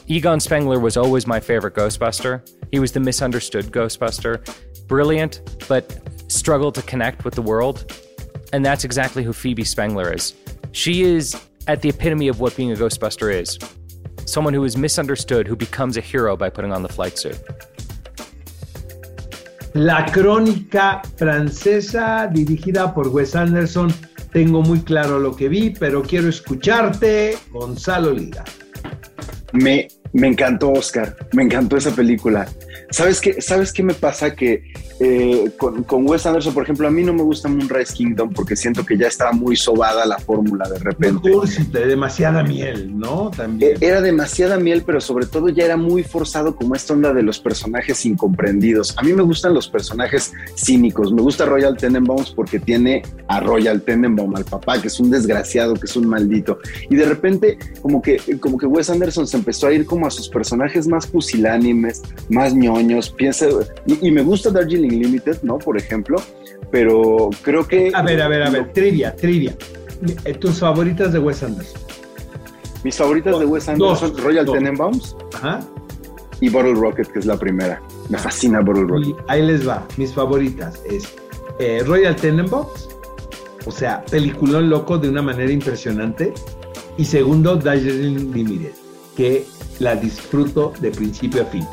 Egon 0.08 0.40
Spengler 0.40 0.80
was 0.80 0.98
always 0.98 1.28
my 1.28 1.40
favorite 1.40 1.74
Ghostbuster. 1.74 2.42
He 2.72 2.80
was 2.80 2.92
the 2.92 3.00
misunderstood 3.00 3.72
Ghostbuster, 3.72 4.42
brilliant, 4.88 5.66
but 5.68 6.00
struggled 6.32 6.76
to 6.76 6.82
connect 6.82 7.26
with 7.26 7.36
the 7.36 7.42
world. 7.42 7.94
And 8.54 8.66
that's 8.66 8.84
exactly 8.84 9.24
who 9.24 9.34
Phoebe 9.34 9.63
Spengler 9.63 10.13
is. 10.13 10.34
She 10.72 11.04
is 11.04 11.36
at 11.68 11.82
the 11.82 11.90
epitome 11.90 12.28
of 12.28 12.40
what 12.40 12.56
being 12.56 12.72
a 12.72 12.76
Ghostbuster 12.76 13.34
is 13.34 13.58
someone 14.28 14.54
who 14.54 14.63
is 14.66 14.76
misunderstood, 14.76 15.48
who 15.48 15.56
becomes 15.56 15.96
a 15.98 16.02
hero 16.02 16.36
by 16.36 16.50
putting 16.50 16.74
on 16.74 16.84
the 16.84 16.90
flight 16.90 17.18
suit. 17.18 17.40
La 19.74 20.06
crónica 20.06 21.02
francesa 21.18 22.30
dirigida 22.34 22.94
por 22.94 23.10
Wes 23.10 23.36
Anderson 23.36 23.90
Tengo 24.38 24.62
muy 24.62 24.82
claro 24.82 25.17
lo 25.17 25.36
que 25.36 25.50
vi, 25.50 25.71
pero 25.71 26.04
quiero 26.04 26.30
escucharte, 26.30 27.39
Gonzalo 27.50 28.13
Liga. 28.13 28.43
Me, 29.54 29.88
me 30.13 30.28
encantó, 30.28 30.73
Oscar. 30.73 31.15
Me 31.34 31.41
encantó 31.41 31.76
esa 31.76 31.89
película. 31.95 32.47
¿Sabes 32.91 33.19
qué, 33.19 33.41
¿Sabes 33.41 33.73
qué 33.73 33.82
me 33.82 33.95
pasa? 33.95 34.36
Que 34.36 34.62
eh, 35.00 35.52
con, 35.58 35.84
con, 35.84 36.08
Wes 36.10 36.26
Anderson, 36.26 36.54
por 36.54 36.64
ejemplo, 36.64 36.88
a 36.88 36.92
mí 36.92 37.04
no 37.04 37.14
me 37.14 37.24
gusta 37.24 37.48
Moonrise 37.50 37.94
Kingdom 37.94 38.32
porque 38.32 38.56
siento 38.56 38.86
que 38.86 38.98
ya 38.98 39.08
estaba 39.08 39.32
muy 39.32 39.56
sobada 39.56 40.06
la 40.06 40.18
fórmula 40.18 40.68
de 40.68 40.80
repente. 40.80 41.30
de 41.72 41.86
demasiada 41.86 42.44
miel, 42.44 42.98
¿no? 42.98 43.30
También. 43.30 43.74
Eh, 43.74 43.78
era 43.82 44.02
demasiada 44.02 44.58
miel, 44.58 44.84
pero 44.86 45.00
sobre 45.02 45.26
todo 45.26 45.50
ya 45.50 45.66
era 45.66 45.78
muy 45.78 46.04
forzado 46.04 46.56
como 46.56 46.76
esta 46.76 46.94
onda 46.94 47.14
de 47.14 47.24
los 47.24 47.40
personajes 47.40 48.06
incomprendidos. 48.06 48.96
A 48.98 49.04
mí 49.04 49.14
me 49.14 49.24
gustan 49.24 49.54
los 49.54 49.68
personajes 49.68 50.34
cínicos. 50.56 51.14
Me 51.14 51.22
gusta 51.22 51.46
Royal 51.46 51.78
Tenenbaums 51.78 52.32
porque 52.32 52.60
tiene 52.60 53.04
a 53.28 53.40
Royal 53.40 53.82
Tenenbaum, 53.82 54.36
al 54.36 54.46
papá, 54.46 54.82
que 54.82 54.88
es 54.88 55.00
un 55.00 55.10
desgraciado, 55.10 55.76
que 55.76 55.86
es 55.86 55.96
un 55.96 56.08
maldito. 56.08 56.60
Y 56.90 56.96
de 56.96 57.06
repente, 57.06 57.58
como 57.82 58.02
que, 58.02 58.20
como 58.40 58.58
que 58.58 58.66
Wes 58.66 58.90
Anderson 58.90 59.28
se 59.28 59.38
empezó 59.38 59.68
a 59.68 59.74
ir 59.74 59.86
como 59.86 60.08
a 60.08 60.12
sus 60.12 60.30
personajes 60.30 60.88
más 60.88 61.08
pusilánimes, 61.08 62.02
más 62.30 62.54
ñoños 62.54 63.10
piensa, 63.10 63.48
y, 63.86 64.12
me 64.12 64.22
gusta 64.22 64.50
Darjeeling 64.50 64.87
Limited, 64.89 65.41
¿no? 65.43 65.58
Por 65.58 65.78
ejemplo, 65.78 66.17
pero 66.71 67.30
creo 67.41 67.67
que... 67.67 67.91
A 67.93 68.02
ver, 68.02 68.21
a 68.21 68.28
ver, 68.28 68.43
a 68.43 68.50
ver, 68.50 68.73
trivia, 68.73 69.15
trivia. 69.15 69.56
Eh, 70.26 70.34
¿Tus 70.34 70.60
favoritas 70.60 71.13
de 71.13 71.19
Wes 71.19 71.43
Anderson? 71.43 71.82
Mis 72.84 72.95
favoritas 72.95 73.39
de 73.39 73.45
Wes 73.45 73.67
Anderson, 73.67 74.15
Royal 74.17 74.45
Tenenbaums 74.45 75.15
y 76.39 76.50
Bottle 76.50 76.76
Rocket, 76.76 77.08
que 77.08 77.19
es 77.19 77.26
la 77.26 77.38
primera. 77.38 77.82
Me 78.10 78.17
fascina 78.17 78.62
Bottle 78.62 78.86
Rocket. 78.86 79.15
ahí 79.28 79.45
les 79.45 79.67
va, 79.67 79.86
mis 79.97 80.13
favoritas 80.13 80.82
es 80.89 81.04
eh, 81.60 81.84
Royal 81.86 82.15
Tenenbaums, 82.15 82.88
o 83.65 83.71
sea, 83.71 84.06
peliculón 84.06 84.69
loco 84.69 84.97
de 84.97 85.10
una 85.10 85.21
manera 85.21 85.52
impresionante. 85.52 86.34
Y 86.97 87.06
segundo, 87.06 87.56
Darjeeling 87.56 88.34
Limited, 88.34 88.71
que 89.15 89.45
la 89.80 89.95
disfruto 89.95 90.73
de 90.80 90.91
principio 90.91 91.43
a 91.43 91.45
fin 91.45 91.65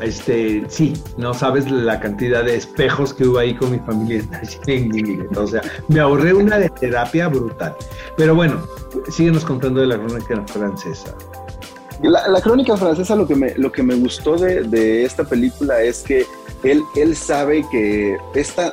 este, 0.00 0.64
sí, 0.68 0.94
no 1.16 1.34
sabes 1.34 1.70
la 1.70 2.00
cantidad 2.00 2.44
de 2.44 2.56
espejos 2.56 3.12
que 3.12 3.26
hubo 3.26 3.38
ahí 3.38 3.54
con 3.54 3.70
mi 3.70 3.78
familia. 3.80 4.22
o 5.36 5.46
sea, 5.46 5.62
me 5.88 6.00
ahorré 6.00 6.34
una 6.34 6.58
de 6.58 6.68
terapia 6.70 7.28
brutal. 7.28 7.76
Pero 8.16 8.34
bueno, 8.34 8.66
síguenos 9.10 9.44
contando 9.44 9.80
de 9.80 9.86
la 9.86 9.98
crónica 9.98 10.42
francesa. 10.46 11.14
La, 12.02 12.40
crónica 12.40 12.76
francesa, 12.78 13.14
lo 13.14 13.26
que 13.26 13.34
me, 13.34 13.54
lo 13.56 13.70
que 13.70 13.82
me 13.82 13.94
gustó 13.94 14.36
de, 14.36 14.62
de 14.62 15.04
esta 15.04 15.22
película 15.22 15.82
es 15.82 16.02
que 16.02 16.24
él, 16.62 16.82
él 16.94 17.16
sabe 17.16 17.64
que 17.70 18.16
está, 18.34 18.72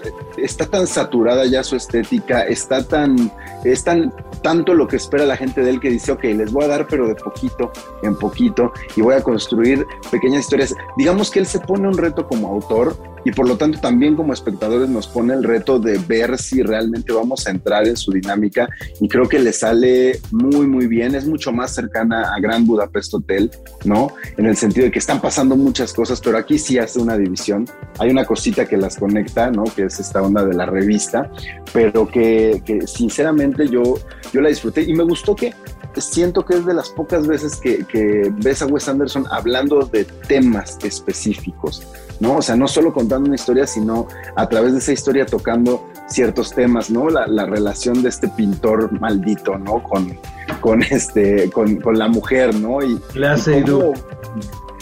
tan 0.69 0.87
saturada 0.87 1.45
ya 1.45 1.63
su 1.63 1.75
estética, 1.75 2.43
está 2.43 2.85
tan, 2.85 3.31
es 3.63 3.83
tan, 3.83 4.13
tanto 4.41 4.73
lo 4.73 4.87
que 4.87 4.97
espera 4.97 5.25
la 5.25 5.37
gente 5.37 5.61
de 5.61 5.69
él 5.69 5.79
que 5.79 5.89
dice, 5.89 6.11
ok, 6.11 6.23
les 6.23 6.51
voy 6.51 6.65
a 6.65 6.67
dar, 6.67 6.87
pero 6.87 7.07
de 7.07 7.15
poquito 7.15 7.71
en 8.03 8.15
poquito, 8.15 8.71
y 8.95 9.01
voy 9.01 9.15
a 9.15 9.23
construir 9.23 9.85
pequeñas 10.11 10.41
historias. 10.41 10.75
Digamos 10.97 11.31
que 11.31 11.39
él 11.39 11.45
se 11.45 11.59
pone 11.59 11.87
un 11.87 11.97
reto 11.97 12.27
como 12.27 12.47
autor 12.47 12.95
y 13.27 13.31
por 13.33 13.45
lo 13.45 13.57
tanto 13.57 13.77
también 13.81 14.15
como 14.15 14.31
espectadores 14.31 14.87
nos 14.87 15.05
pone 15.05 15.33
el 15.33 15.43
reto 15.43 15.79
de 15.79 15.97
ver 15.97 16.37
si 16.37 16.63
realmente 16.63 17.11
vamos 17.11 17.45
a 17.45 17.51
entrar 17.51 17.85
en 17.85 17.97
su 17.97 18.13
dinámica. 18.13 18.69
Y 19.01 19.09
creo 19.09 19.27
que 19.27 19.37
le 19.37 19.51
sale 19.51 20.21
muy 20.31 20.65
muy 20.65 20.87
bien, 20.87 21.13
es 21.13 21.27
mucho 21.27 21.51
más 21.51 21.75
cercana 21.75 22.33
a 22.33 22.39
Gran 22.39 22.65
Budapest 22.65 23.13
Hotel, 23.13 23.51
¿no? 23.83 24.13
En 24.37 24.45
el 24.45 24.55
sentido 24.55 24.85
de 24.85 24.91
que 24.91 24.99
están 24.99 25.19
pasando 25.19 25.57
muchas 25.57 25.91
cosas, 25.91 26.21
pero 26.21 26.37
aquí 26.37 26.57
sí 26.57 26.79
hace 26.79 27.01
una 27.01 27.17
división, 27.17 27.65
hay 27.99 28.11
una 28.11 28.23
cosita 28.23 28.65
que 28.65 28.77
las 28.77 28.95
conecta, 28.95 29.51
¿no? 29.51 29.65
Que 29.65 29.83
es 29.83 29.99
esta 29.99 30.21
onda 30.21 30.45
de 30.45 30.53
la 30.53 30.65
revista, 30.65 31.29
pero 31.73 32.07
que, 32.07 32.61
sinceramente 32.85 33.67
yo, 33.67 33.99
yo 34.31 34.39
la 34.39 34.47
disfruté. 34.47 34.83
Y 34.83 34.93
me 34.93 35.03
gustó 35.03 35.35
que 35.35 35.53
siento 35.95 36.45
que 36.45 36.55
es 36.55 36.65
de 36.65 36.73
las 36.73 36.89
pocas 36.89 37.27
veces 37.27 37.57
que, 37.57 37.85
que 37.85 38.31
ves 38.37 38.61
a 38.61 38.67
Wes 38.67 38.87
Anderson 38.87 39.25
hablando 39.29 39.85
de 39.85 40.05
temas 40.05 40.77
específicos. 40.83 41.83
¿no? 42.19 42.37
O 42.37 42.41
sea, 42.41 42.55
no 42.55 42.67
solo 42.67 42.93
contando 42.93 43.27
una 43.27 43.35
historia, 43.35 43.67
sino 43.67 44.07
a 44.35 44.47
través 44.47 44.73
de 44.73 44.79
esa 44.79 44.91
historia 44.91 45.25
tocando 45.25 45.87
ciertos 46.07 46.53
temas, 46.53 46.89
¿no? 46.89 47.09
La, 47.09 47.45
relación 47.45 48.01
de 48.01 48.09
este 48.09 48.27
pintor 48.29 48.91
maldito, 48.99 49.57
¿no? 49.57 49.83
Con, 49.83 50.17
con, 50.61 50.83
este, 50.83 51.49
con, 51.51 51.79
la 51.97 52.07
mujer, 52.07 52.55
¿no? 52.55 52.83
Y, 52.83 52.99
Lea 53.13 53.37
Seydoux. 53.37 53.93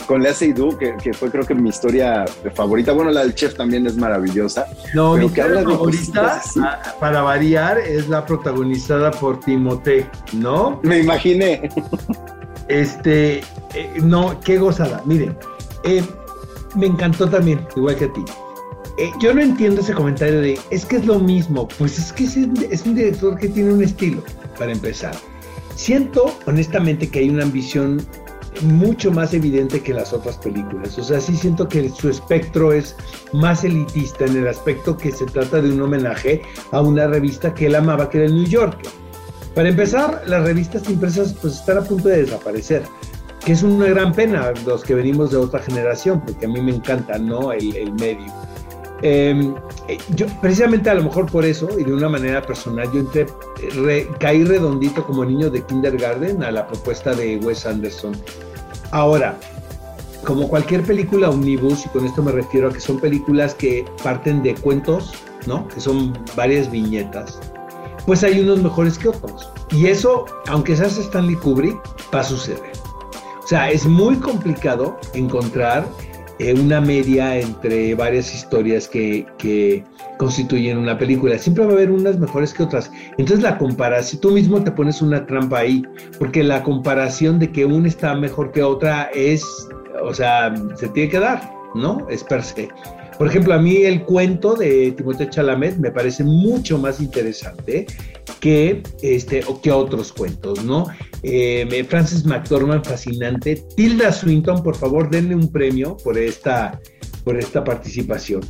Con 0.07 0.21
Lea 0.21 0.33
Seydoux, 0.33 0.77
que, 0.77 0.95
que, 1.01 1.13
fue 1.13 1.31
creo 1.31 1.45
que 1.45 1.55
mi 1.55 1.69
historia 1.69 2.25
favorita. 2.53 2.91
Bueno, 2.91 3.11
la 3.11 3.21
del 3.21 3.33
chef 3.33 3.55
también 3.55 3.85
es 3.87 3.97
maravillosa. 3.97 4.67
No, 4.93 5.15
mi 5.15 5.25
historia 5.25 5.63
favorita, 5.63 6.41
ah, 6.61 6.81
para 6.99 7.21
variar, 7.21 7.79
es 7.79 8.07
la 8.07 8.25
protagonizada 8.25 9.11
por 9.11 9.39
Timothée, 9.39 10.07
¿no? 10.33 10.79
Me 10.83 10.99
imaginé. 10.99 11.69
Este, 12.67 13.39
eh, 13.75 13.89
no, 14.01 14.39
qué 14.39 14.57
gozada. 14.57 15.01
Miren, 15.05 15.37
eh, 15.83 16.03
me 16.75 16.87
encantó 16.87 17.29
también, 17.29 17.65
igual 17.75 17.95
que 17.95 18.05
a 18.05 18.13
ti. 18.13 18.25
Eh, 18.97 19.11
yo 19.19 19.33
no 19.33 19.41
entiendo 19.41 19.81
ese 19.81 19.93
comentario 19.93 20.41
de, 20.41 20.59
es 20.71 20.85
que 20.85 20.97
es 20.97 21.05
lo 21.05 21.19
mismo, 21.19 21.67
pues 21.77 21.99
es 21.99 22.13
que 22.13 22.23
es, 22.23 22.37
es, 22.37 22.85
un 22.85 22.95
director 22.95 23.37
que 23.37 23.49
tiene 23.49 23.73
un 23.73 23.83
estilo, 23.83 24.23
para 24.57 24.71
empezar. 24.71 25.15
Siento, 25.75 26.33
honestamente, 26.45 27.09
que 27.09 27.19
hay 27.19 27.29
una 27.29 27.43
ambición 27.43 28.01
mucho 28.61 29.11
más 29.11 29.33
evidente 29.33 29.81
que 29.81 29.93
las 29.93 30.13
otras 30.13 30.37
películas. 30.37 30.97
O 30.97 31.03
sea, 31.03 31.19
sí 31.19 31.35
siento 31.35 31.67
que 31.67 31.89
su 31.89 32.09
espectro 32.09 32.73
es 32.73 32.95
más 33.33 33.63
elitista 33.63 34.25
en 34.25 34.37
el 34.37 34.47
aspecto 34.47 34.97
que 34.97 35.11
se 35.11 35.25
trata 35.25 35.61
de 35.61 35.71
un 35.71 35.81
homenaje 35.81 36.41
a 36.71 36.81
una 36.81 37.07
revista 37.07 37.53
que 37.53 37.67
él 37.67 37.75
amaba, 37.75 38.09
que 38.09 38.19
era 38.19 38.27
el 38.27 38.35
New 38.35 38.45
Yorker. 38.47 38.91
Para 39.53 39.69
empezar, 39.69 40.23
las 40.27 40.43
revistas 40.43 40.89
impresas 40.89 41.33
pues 41.41 41.55
están 41.55 41.77
a 41.77 41.81
punto 41.81 42.09
de 42.09 42.23
desaparecer 42.23 42.83
que 43.45 43.51
es 43.51 43.61
una 43.61 43.85
gran 43.85 44.11
pena 44.11 44.51
los 44.65 44.83
que 44.83 44.95
venimos 44.95 45.29
de 45.29 45.37
otra 45.37 45.59
generación, 45.59 46.19
porque 46.25 46.47
a 46.47 46.49
mí 46.49 46.59
me 46.61 46.73
encanta, 46.73 47.19
¿no? 47.19 47.53
El, 47.53 47.93
medio. 47.93 48.25
Em, 49.03 49.53
eh, 49.87 49.99
yo, 50.15 50.25
precisamente 50.41 50.89
a 50.89 50.95
lo 50.95 51.03
mejor 51.03 51.31
por 51.31 51.45
eso, 51.45 51.69
y 51.79 51.83
de 51.83 51.93
una 51.93 52.09
manera 52.09 52.41
personal, 52.41 52.91
yo 52.91 53.01
entré, 53.01 53.27
caí 54.19 54.43
redondito 54.43 55.05
como 55.05 55.23
niño 55.23 55.51
de 55.51 55.61
kindergarten 55.61 56.43
a 56.43 56.49
la 56.49 56.65
propuesta 56.65 57.13
de 57.13 57.37
Wes 57.37 57.67
Anderson. 57.67 58.17
Ahora, 58.91 59.37
como 60.25 60.47
cualquier 60.47 60.83
película 60.83 61.29
omnibus, 61.29 61.85
y 61.85 61.89
con 61.89 62.05
esto 62.05 62.23
me 62.23 62.31
refiero 62.31 62.69
a 62.69 62.73
que 62.73 62.79
son 62.79 62.99
películas 62.99 63.53
que 63.53 63.85
parten 64.03 64.41
de 64.43 64.55
cuentos, 64.55 65.13
¿no? 65.45 65.67
Que 65.67 65.79
son 65.79 66.17
varias 66.35 66.69
viñetas, 66.69 67.39
pues 68.05 68.23
hay 68.23 68.39
unos 68.39 68.61
mejores 68.61 68.97
que 68.97 69.09
otros. 69.09 69.49
Y 69.71 69.87
eso, 69.87 70.25
aunque 70.47 70.75
seas 70.75 70.97
Stanley 70.97 71.35
Kubrick, 71.35 71.77
va 72.13 72.19
a 72.19 72.23
suceder. 72.23 72.71
O 73.43 73.47
sea, 73.47 73.69
es 73.69 73.85
muy 73.85 74.15
complicado 74.15 74.97
encontrar 75.13 75.87
eh, 76.39 76.53
una 76.53 76.81
media 76.81 77.37
entre 77.37 77.93
varias 77.95 78.33
historias 78.33 78.87
que, 78.87 79.25
que, 79.37 79.83
constituyen 80.17 80.77
una 80.77 80.97
película. 80.97 81.37
Siempre 81.37 81.65
va 81.65 81.71
a 81.71 81.75
haber 81.75 81.91
unas 81.91 82.17
mejores 82.19 82.53
que 82.53 82.63
otras. 82.63 82.91
Entonces 83.17 83.41
la 83.41 83.57
comparación, 83.57 84.21
tú 84.21 84.31
mismo 84.31 84.63
te 84.63 84.71
pones 84.71 85.01
una 85.01 85.25
trampa 85.25 85.59
ahí, 85.59 85.83
porque 86.19 86.43
la 86.43 86.63
comparación 86.63 87.39
de 87.39 87.51
que 87.51 87.65
una 87.65 87.87
está 87.87 88.15
mejor 88.15 88.51
que 88.51 88.63
otra 88.63 89.09
es, 89.13 89.43
o 90.01 90.13
sea, 90.13 90.53
se 90.75 90.87
tiene 90.89 91.09
que 91.09 91.19
dar, 91.19 91.51
¿no? 91.73 92.07
Es 92.09 92.23
per 92.23 92.43
se. 92.43 92.69
Por 93.17 93.27
ejemplo, 93.27 93.53
a 93.53 93.59
mí 93.59 93.77
el 93.77 94.03
cuento 94.03 94.55
de 94.55 94.91
Timothée 94.91 95.29
Chalamet 95.29 95.77
me 95.77 95.89
parece 95.89 96.23
mucho 96.23 96.77
más 96.77 96.99
interesante 96.99 97.85
que, 98.41 98.83
este, 99.01 99.41
o 99.47 99.61
que 99.61 99.71
otros 99.71 100.11
cuentos, 100.11 100.65
¿no? 100.65 100.87
Eh, 101.23 101.85
Francis 101.87 102.25
McDormand, 102.25 102.83
fascinante. 102.83 103.63
Tilda 103.77 104.11
Swinton, 104.11 104.61
por 104.61 104.75
favor, 104.75 105.09
denle 105.09 105.35
un 105.35 105.49
premio 105.49 105.95
por 106.03 106.17
esta, 106.17 106.79
por 107.23 107.37
esta 107.37 107.63
participación. 107.63 108.41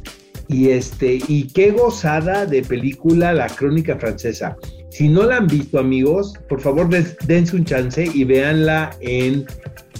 Y, 0.47 0.69
este, 0.69 1.19
y 1.27 1.47
qué 1.47 1.71
gozada 1.71 2.45
de 2.45 2.61
película 2.61 3.33
La 3.33 3.47
Crónica 3.47 3.97
Francesa. 3.97 4.55
Si 4.89 5.09
no 5.09 5.23
la 5.23 5.37
han 5.37 5.47
visto, 5.47 5.79
amigos, 5.79 6.33
por 6.47 6.61
favor, 6.61 6.87
dense 6.89 7.55
un 7.55 7.65
chance 7.65 8.07
y 8.13 8.23
véanla 8.23 8.91
en 9.01 9.45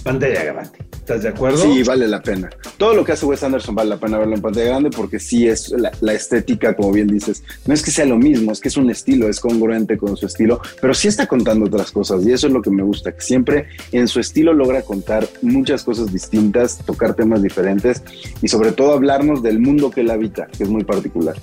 pantalla 0.02 0.44
grande. 0.44 0.85
¿Estás 1.06 1.22
de 1.22 1.28
acuerdo? 1.28 1.58
Sí, 1.58 1.84
vale 1.84 2.08
la 2.08 2.20
pena. 2.20 2.50
Todo 2.78 2.92
lo 2.92 3.04
que 3.04 3.12
hace 3.12 3.24
Wes 3.24 3.40
Anderson 3.44 3.76
vale 3.76 3.90
la 3.90 3.96
pena 3.96 4.18
verlo 4.18 4.34
en 4.34 4.42
pantalla 4.42 4.66
grande 4.66 4.90
porque 4.90 5.20
sí 5.20 5.46
es 5.46 5.70
la, 5.70 6.12
estética, 6.12 6.74
como 6.74 6.90
bien 6.90 7.06
dices. 7.06 7.44
No 7.64 7.74
es 7.74 7.84
que 7.84 7.92
sea 7.92 8.06
lo 8.06 8.18
mismo, 8.18 8.50
es 8.50 8.58
que 8.58 8.66
es 8.66 8.76
un 8.76 8.90
estilo, 8.90 9.28
es 9.28 9.38
congruente 9.38 9.98
con 9.98 10.16
su 10.16 10.26
estilo, 10.26 10.60
pero 10.80 10.94
sí 10.94 11.06
está 11.06 11.28
contando 11.28 11.66
otras 11.66 11.92
cosas 11.92 12.26
y 12.26 12.32
eso 12.32 12.48
es 12.48 12.52
lo 12.52 12.60
que 12.60 12.70
me 12.70 12.82
gusta, 12.82 13.12
que 13.12 13.20
siempre 13.20 13.68
en 13.92 14.08
su 14.08 14.18
estilo 14.18 14.52
logra 14.52 14.82
contar 14.82 15.28
muchas 15.42 15.84
cosas 15.84 16.12
distintas, 16.12 16.78
tocar 16.78 17.14
temas 17.14 17.40
diferentes 17.40 18.02
y 18.42 18.48
sobre 18.48 18.72
todo 18.72 18.92
hablarnos 18.92 19.44
del 19.44 19.60
mundo 19.60 19.92
que 19.92 20.00
él 20.00 20.10
habita, 20.10 20.48
que 20.48 20.64
es 20.64 20.68
muy 20.68 20.82
particular. 20.82 21.36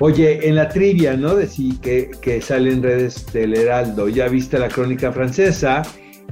Oye, 0.00 0.48
en 0.48 0.56
la 0.56 0.70
trivia, 0.70 1.18
¿no? 1.18 1.34
De 1.34 1.48
sí, 1.48 1.78
que, 1.82 2.12
que 2.22 2.40
sale 2.40 2.72
en 2.72 2.82
redes 2.82 3.26
del 3.30 3.54
Heraldo, 3.54 4.08
ya 4.08 4.28
viste 4.28 4.58
la 4.58 4.68
crónica 4.68 5.12
francesa 5.12 5.82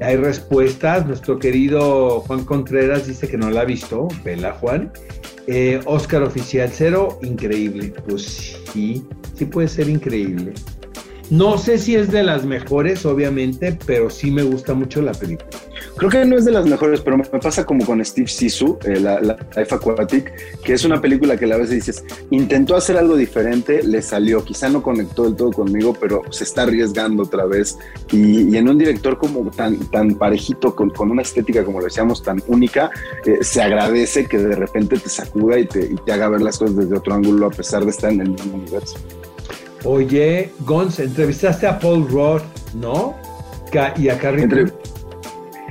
hay 0.00 0.16
respuestas. 0.16 1.06
Nuestro 1.06 1.38
querido 1.38 2.20
Juan 2.20 2.44
Contreras 2.44 3.06
dice 3.06 3.28
que 3.28 3.36
no 3.36 3.50
la 3.50 3.62
ha 3.62 3.64
visto. 3.64 4.08
Vela, 4.24 4.52
Juan. 4.52 4.92
Eh, 5.46 5.80
Oscar 5.84 6.22
Oficial 6.22 6.70
Cero, 6.72 7.18
increíble. 7.22 7.92
Pues 8.08 8.58
sí, 8.72 9.04
sí 9.34 9.44
puede 9.44 9.68
ser 9.68 9.88
increíble. 9.88 10.52
No 11.30 11.58
sé 11.58 11.78
si 11.78 11.94
es 11.94 12.10
de 12.10 12.24
las 12.24 12.44
mejores, 12.44 13.06
obviamente, 13.06 13.78
pero 13.86 14.10
sí 14.10 14.30
me 14.30 14.42
gusta 14.42 14.74
mucho 14.74 15.00
la 15.00 15.12
película. 15.12 15.50
Creo 15.96 16.10
que 16.10 16.24
no 16.24 16.36
es 16.36 16.44
de 16.44 16.52
las 16.52 16.66
mejores, 16.66 17.00
pero 17.00 17.18
me 17.18 17.24
pasa 17.24 17.64
como 17.64 17.84
con 17.84 18.04
Steve 18.04 18.28
Sisu, 18.28 18.78
eh, 18.84 19.00
la, 19.00 19.20
Life 19.20 19.74
Aquatic, 19.74 20.60
que 20.62 20.72
es 20.72 20.84
una 20.84 21.00
película 21.00 21.36
que 21.36 21.44
a 21.44 21.48
la 21.48 21.56
vez 21.58 21.70
dices, 21.70 22.04
intentó 22.30 22.76
hacer 22.76 22.96
algo 22.96 23.16
diferente, 23.16 23.82
le 23.82 24.00
salió, 24.00 24.44
quizá 24.44 24.68
no 24.68 24.82
conectó 24.82 25.24
del 25.24 25.36
todo 25.36 25.50
conmigo, 25.52 25.94
pero 25.98 26.22
se 26.30 26.44
está 26.44 26.62
arriesgando 26.62 27.24
otra 27.24 27.44
vez. 27.44 27.76
Y, 28.12 28.56
en 28.56 28.68
un 28.68 28.78
director 28.78 29.18
como 29.18 29.50
tan, 29.50 29.78
tan 29.90 30.14
parejito, 30.14 30.74
con, 30.74 30.92
una 31.10 31.22
estética, 31.22 31.64
como 31.64 31.80
lo 31.80 31.86
decíamos, 31.86 32.22
tan 32.22 32.42
única, 32.46 32.90
eh, 33.24 33.38
se 33.42 33.62
agradece 33.62 34.26
que 34.26 34.38
de 34.38 34.54
repente 34.54 34.98
te 34.98 35.08
sacuda 35.08 35.58
y 35.58 35.66
te, 35.66 35.84
y 35.84 35.96
te 35.96 36.12
haga 36.12 36.28
ver 36.28 36.42
las 36.42 36.58
cosas 36.58 36.76
desde 36.76 36.96
otro 36.96 37.14
ángulo, 37.14 37.46
a 37.46 37.50
pesar 37.50 37.84
de 37.84 37.90
estar 37.90 38.12
en 38.12 38.20
el 38.22 38.30
mismo 38.30 38.56
universo. 38.56 38.96
Oye, 39.84 40.50
Gonz, 40.60 40.98
entrevistaste 40.98 41.66
a 41.66 41.78
Paul 41.78 42.06
Roth, 42.08 42.42
¿no? 42.74 43.14
Y 43.96 44.08
a 44.08 44.18
Carrie 44.18 44.44
Entre... 44.44 44.66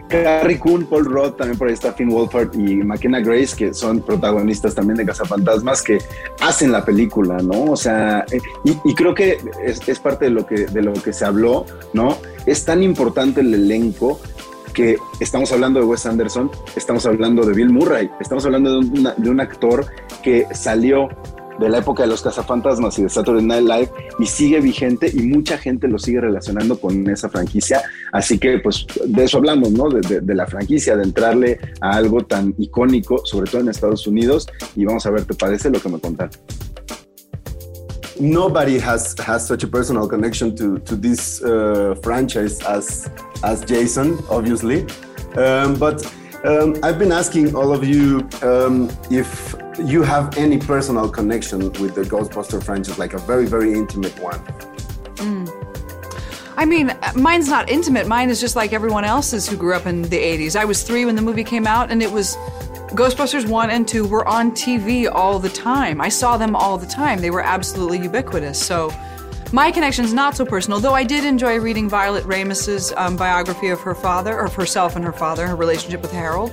Carrie 0.09 0.59
Coon, 0.59 0.85
Paul 0.85 1.05
Roth, 1.05 1.37
también 1.37 1.57
por 1.57 1.67
ahí 1.67 1.73
está 1.73 1.93
Finn 1.93 2.09
Wolfhard 2.09 2.55
y 2.55 2.77
McKenna 2.77 3.19
Grace, 3.19 3.55
que 3.55 3.73
son 3.73 4.01
protagonistas 4.01 4.73
también 4.75 4.97
de 4.97 5.05
Cazafantasmas, 5.05 5.81
que 5.81 5.99
hacen 6.41 6.71
la 6.71 6.83
película, 6.83 7.37
¿no? 7.37 7.65
O 7.65 7.77
sea, 7.77 8.25
y, 8.63 8.95
creo 8.95 9.13
que 9.13 9.37
es, 9.63 9.99
parte 9.99 10.25
de 10.25 10.31
lo 10.31 10.45
que, 10.45 10.65
de 10.65 10.81
lo 10.81 10.93
que 10.93 11.13
se 11.13 11.25
habló, 11.25 11.65
¿no? 11.93 12.17
Es 12.45 12.65
tan 12.65 12.81
importante 12.81 13.41
el 13.41 13.53
elenco 13.53 14.19
que 14.73 14.97
estamos 15.19 15.51
hablando 15.51 15.79
de 15.79 15.85
Wes 15.85 16.05
Anderson, 16.05 16.49
estamos 16.75 17.05
hablando 17.05 17.45
de 17.45 17.53
Bill 17.53 17.69
Murray, 17.69 18.09
estamos 18.19 18.45
hablando 18.45 18.81
de 18.81 19.29
un 19.29 19.39
actor 19.39 19.85
que 20.23 20.47
salió 20.53 21.09
de 21.59 21.69
la 21.69 21.79
época 21.79 22.03
de 22.03 22.09
los 22.09 22.21
cazafantasmas 22.21 22.97
y 22.99 23.03
de 23.03 23.09
Saturday 23.09 23.43
Night 23.43 23.67
Live 23.67 23.89
y 24.19 24.25
sigue 24.25 24.59
vigente 24.61 25.11
y 25.13 25.21
mucha 25.23 25.57
gente 25.57 25.87
lo 25.87 25.99
sigue 25.99 26.21
relacionando 26.21 26.79
con 26.79 27.07
esa 27.09 27.29
franquicia. 27.29 27.81
Así 28.11 28.39
que 28.39 28.59
pues 28.59 28.85
de 29.05 29.23
eso 29.23 29.37
hablamos, 29.37 29.71
¿no? 29.71 29.89
De, 29.89 30.35
la 30.35 30.47
franquicia, 30.47 30.95
de 30.95 31.03
entrarle 31.03 31.59
a 31.81 31.91
algo 31.91 32.23
tan 32.25 32.53
icónico, 32.57 33.25
sobre 33.25 33.49
todo 33.49 33.61
en 33.61 33.69
Estados 33.69 34.07
Unidos. 34.07 34.47
Y 34.75 34.85
vamos 34.85 35.05
a 35.05 35.11
ver, 35.11 35.25
¿te 35.25 35.33
parece 35.33 35.69
lo 35.69 35.81
que 35.81 35.89
me 35.89 35.99
contaron? 35.99 36.31
Nobody 38.19 38.79
has, 38.79 39.15
has 39.25 39.47
such 39.47 39.63
a 39.63 39.67
personal 39.67 40.07
connection 40.07 40.53
to, 40.55 40.77
to 40.79 40.95
this 40.95 41.41
uh, 41.41 41.95
franchise 42.03 42.61
as, 42.65 43.09
as 43.43 43.61
Jason, 43.61 44.17
obviously. 44.29 44.85
Um, 45.37 45.75
but 45.75 46.05
um, 46.43 46.75
I've 46.83 46.99
been 46.99 47.13
asking 47.13 47.55
all 47.55 47.71
of 47.71 47.83
you 47.83 48.27
um, 48.41 48.89
if 49.09 49.55
you 49.79 50.03
have 50.03 50.37
any 50.37 50.57
personal 50.57 51.09
connection 51.09 51.59
with 51.59 51.95
the 51.95 52.01
Ghostbuster 52.01 52.63
franchise, 52.63 52.97
like 52.97 53.13
a 53.13 53.19
very, 53.19 53.45
very 53.45 53.73
intimate 53.73 54.17
one. 54.19 54.39
Mm. 55.15 55.59
I 56.57 56.65
mean, 56.65 56.93
mine's 57.15 57.47
not 57.47 57.69
intimate. 57.69 58.07
Mine 58.07 58.29
is 58.29 58.41
just 58.41 58.55
like 58.55 58.73
everyone 58.73 59.05
else's 59.05 59.47
who 59.47 59.55
grew 59.55 59.73
up 59.73 59.85
in 59.85 60.01
the 60.01 60.17
80s. 60.17 60.55
I 60.55 60.65
was 60.65 60.83
three 60.83 61.05
when 61.05 61.15
the 61.15 61.21
movie 61.21 61.43
came 61.43 61.65
out, 61.65 61.89
and 61.89 62.03
it 62.03 62.11
was 62.11 62.35
Ghostbusters 62.89 63.47
1 63.47 63.69
and 63.69 63.87
2 63.87 64.07
were 64.07 64.27
on 64.27 64.51
TV 64.51 65.09
all 65.09 65.39
the 65.39 65.49
time. 65.49 66.01
I 66.01 66.09
saw 66.09 66.37
them 66.37 66.55
all 66.55 66.77
the 66.77 66.87
time. 66.87 67.19
They 67.19 67.29
were 67.29 67.43
absolutely 67.43 67.99
ubiquitous. 67.99 68.61
So 68.61 68.91
my 69.51 69.71
connection's 69.71 70.13
not 70.13 70.35
so 70.35 70.45
personal, 70.45 70.79
though 70.79 70.93
I 70.93 71.03
did 71.03 71.25
enjoy 71.25 71.59
reading 71.59 71.89
Violet 71.89 72.23
Ramos's 72.25 72.93
um, 72.97 73.15
biography 73.15 73.69
of 73.69 73.79
her 73.81 73.95
father, 73.95 74.33
or 74.33 74.45
of 74.45 74.53
herself 74.53 74.95
and 74.95 75.03
her 75.03 75.13
father, 75.13 75.47
her 75.47 75.55
relationship 75.55 76.01
with 76.01 76.11
Harold. 76.11 76.51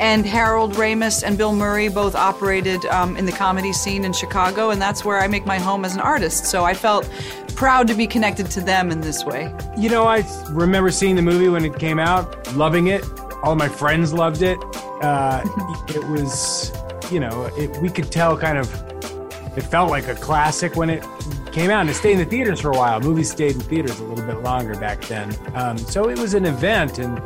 And 0.00 0.24
Harold 0.24 0.72
Ramis 0.74 1.22
and 1.22 1.36
Bill 1.36 1.54
Murray 1.54 1.88
both 1.88 2.14
operated 2.14 2.84
um, 2.86 3.16
in 3.16 3.26
the 3.26 3.32
comedy 3.32 3.72
scene 3.72 4.04
in 4.04 4.12
Chicago, 4.12 4.70
and 4.70 4.80
that's 4.80 5.04
where 5.04 5.18
I 5.18 5.28
make 5.28 5.44
my 5.44 5.58
home 5.58 5.84
as 5.84 5.94
an 5.94 6.00
artist. 6.00 6.46
So 6.46 6.64
I 6.64 6.74
felt 6.74 7.08
proud 7.54 7.88
to 7.88 7.94
be 7.94 8.06
connected 8.06 8.50
to 8.52 8.60
them 8.60 8.90
in 8.90 9.00
this 9.00 9.24
way. 9.24 9.52
You 9.76 9.90
know, 9.90 10.04
I 10.04 10.24
remember 10.50 10.90
seeing 10.90 11.16
the 11.16 11.22
movie 11.22 11.48
when 11.48 11.64
it 11.64 11.78
came 11.78 11.98
out, 11.98 12.54
loving 12.54 12.86
it. 12.86 13.04
All 13.42 13.56
my 13.56 13.68
friends 13.68 14.12
loved 14.12 14.42
it. 14.42 14.58
Uh, 15.02 15.42
it 15.88 16.04
was, 16.08 16.72
you 17.10 17.20
know, 17.20 17.50
it, 17.56 17.76
we 17.82 17.88
could 17.88 18.10
tell 18.10 18.36
kind 18.38 18.58
of, 18.58 18.72
it 19.56 19.62
felt 19.62 19.90
like 19.90 20.08
a 20.08 20.14
classic 20.14 20.76
when 20.76 20.88
it 20.88 21.04
came 21.58 21.70
out 21.70 21.80
and 21.80 21.90
it 21.90 21.94
stayed 21.94 22.12
in 22.12 22.18
the 22.18 22.24
theaters 22.24 22.60
for 22.60 22.70
a 22.70 22.76
while. 22.76 23.00
Movies 23.00 23.32
stayed 23.32 23.56
in 23.56 23.60
theaters 23.60 23.98
a 23.98 24.04
little 24.04 24.24
bit 24.24 24.42
longer 24.42 24.74
back 24.74 25.00
then. 25.02 25.34
Um, 25.54 25.76
so 25.76 26.08
it 26.08 26.16
was 26.16 26.34
an 26.34 26.44
event 26.44 27.00
and, 27.00 27.18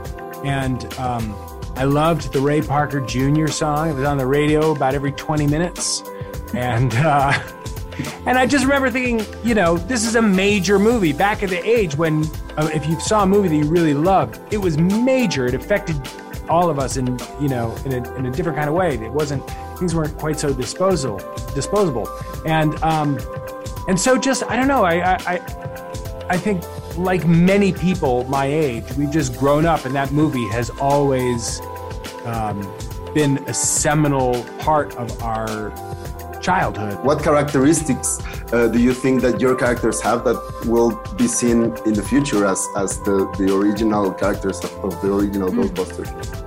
and, 0.42 0.92
um, 0.94 1.36
I 1.76 1.84
loved 1.84 2.32
the 2.32 2.40
Ray 2.40 2.62
Parker 2.62 3.00
Jr. 3.00 3.46
song. 3.48 3.90
It 3.90 3.94
was 3.94 4.04
on 4.04 4.16
the 4.16 4.26
radio 4.26 4.72
about 4.72 4.94
every 4.94 5.12
20 5.12 5.46
minutes. 5.46 6.02
And, 6.54 6.94
uh, 6.96 7.38
and 8.24 8.38
I 8.38 8.46
just 8.46 8.64
remember 8.64 8.88
thinking, 8.88 9.26
you 9.44 9.54
know, 9.54 9.76
this 9.76 10.06
is 10.06 10.14
a 10.14 10.22
major 10.22 10.78
movie. 10.78 11.12
Back 11.12 11.42
at 11.42 11.50
the 11.50 11.62
age 11.68 11.96
when, 11.96 12.24
uh, 12.56 12.70
if 12.72 12.86
you 12.86 12.98
saw 13.00 13.24
a 13.24 13.26
movie 13.26 13.48
that 13.48 13.56
you 13.56 13.64
really 13.64 13.94
loved, 13.94 14.40
it 14.50 14.58
was 14.58 14.78
major. 14.78 15.44
It 15.46 15.54
affected 15.54 16.00
all 16.48 16.70
of 16.70 16.78
us 16.78 16.96
in, 16.96 17.18
you 17.38 17.48
know, 17.48 17.76
in 17.84 17.92
a, 17.92 18.14
in 18.14 18.26
a 18.26 18.30
different 18.30 18.56
kind 18.56 18.70
of 18.70 18.74
way. 18.74 18.94
It 18.94 19.12
wasn't 19.12 19.46
things 19.78 19.94
weren't 19.94 20.16
quite 20.18 20.38
so 20.38 20.54
disposable, 20.54 21.18
disposable, 21.54 22.08
and 22.46 22.74
um, 22.82 23.18
and 23.88 23.98
so 23.98 24.16
just 24.16 24.42
I 24.44 24.56
don't 24.56 24.68
know. 24.68 24.84
I 24.84 24.94
I 24.94 25.16
I, 25.26 26.26
I 26.30 26.36
think 26.36 26.62
like 26.96 27.26
many 27.26 27.72
people 27.72 28.24
my 28.24 28.46
age, 28.46 28.84
we've 28.96 29.10
just 29.10 29.36
grown 29.38 29.64
up, 29.66 29.84
and 29.84 29.94
that 29.94 30.12
movie 30.12 30.48
has 30.48 30.70
always 30.80 31.60
um, 32.24 32.60
been 33.14 33.38
a 33.46 33.54
seminal 33.54 34.44
part 34.58 34.94
of 34.96 35.22
our 35.22 35.72
childhood. 36.40 37.02
What 37.04 37.22
characteristics 37.22 38.18
uh, 38.52 38.68
do 38.68 38.78
you 38.78 38.92
think 38.92 39.22
that 39.22 39.40
your 39.40 39.54
characters 39.54 40.00
have 40.00 40.24
that 40.24 40.36
will 40.66 41.00
be 41.16 41.26
seen 41.26 41.74
in 41.86 41.94
the 41.94 42.02
future 42.02 42.44
as, 42.44 42.66
as 42.76 42.98
the, 43.00 43.30
the 43.38 43.54
original 43.54 44.12
characters 44.12 44.62
of, 44.64 44.72
of 44.84 45.00
the 45.02 45.14
original 45.14 45.50
Ghostbusters? 45.50 46.41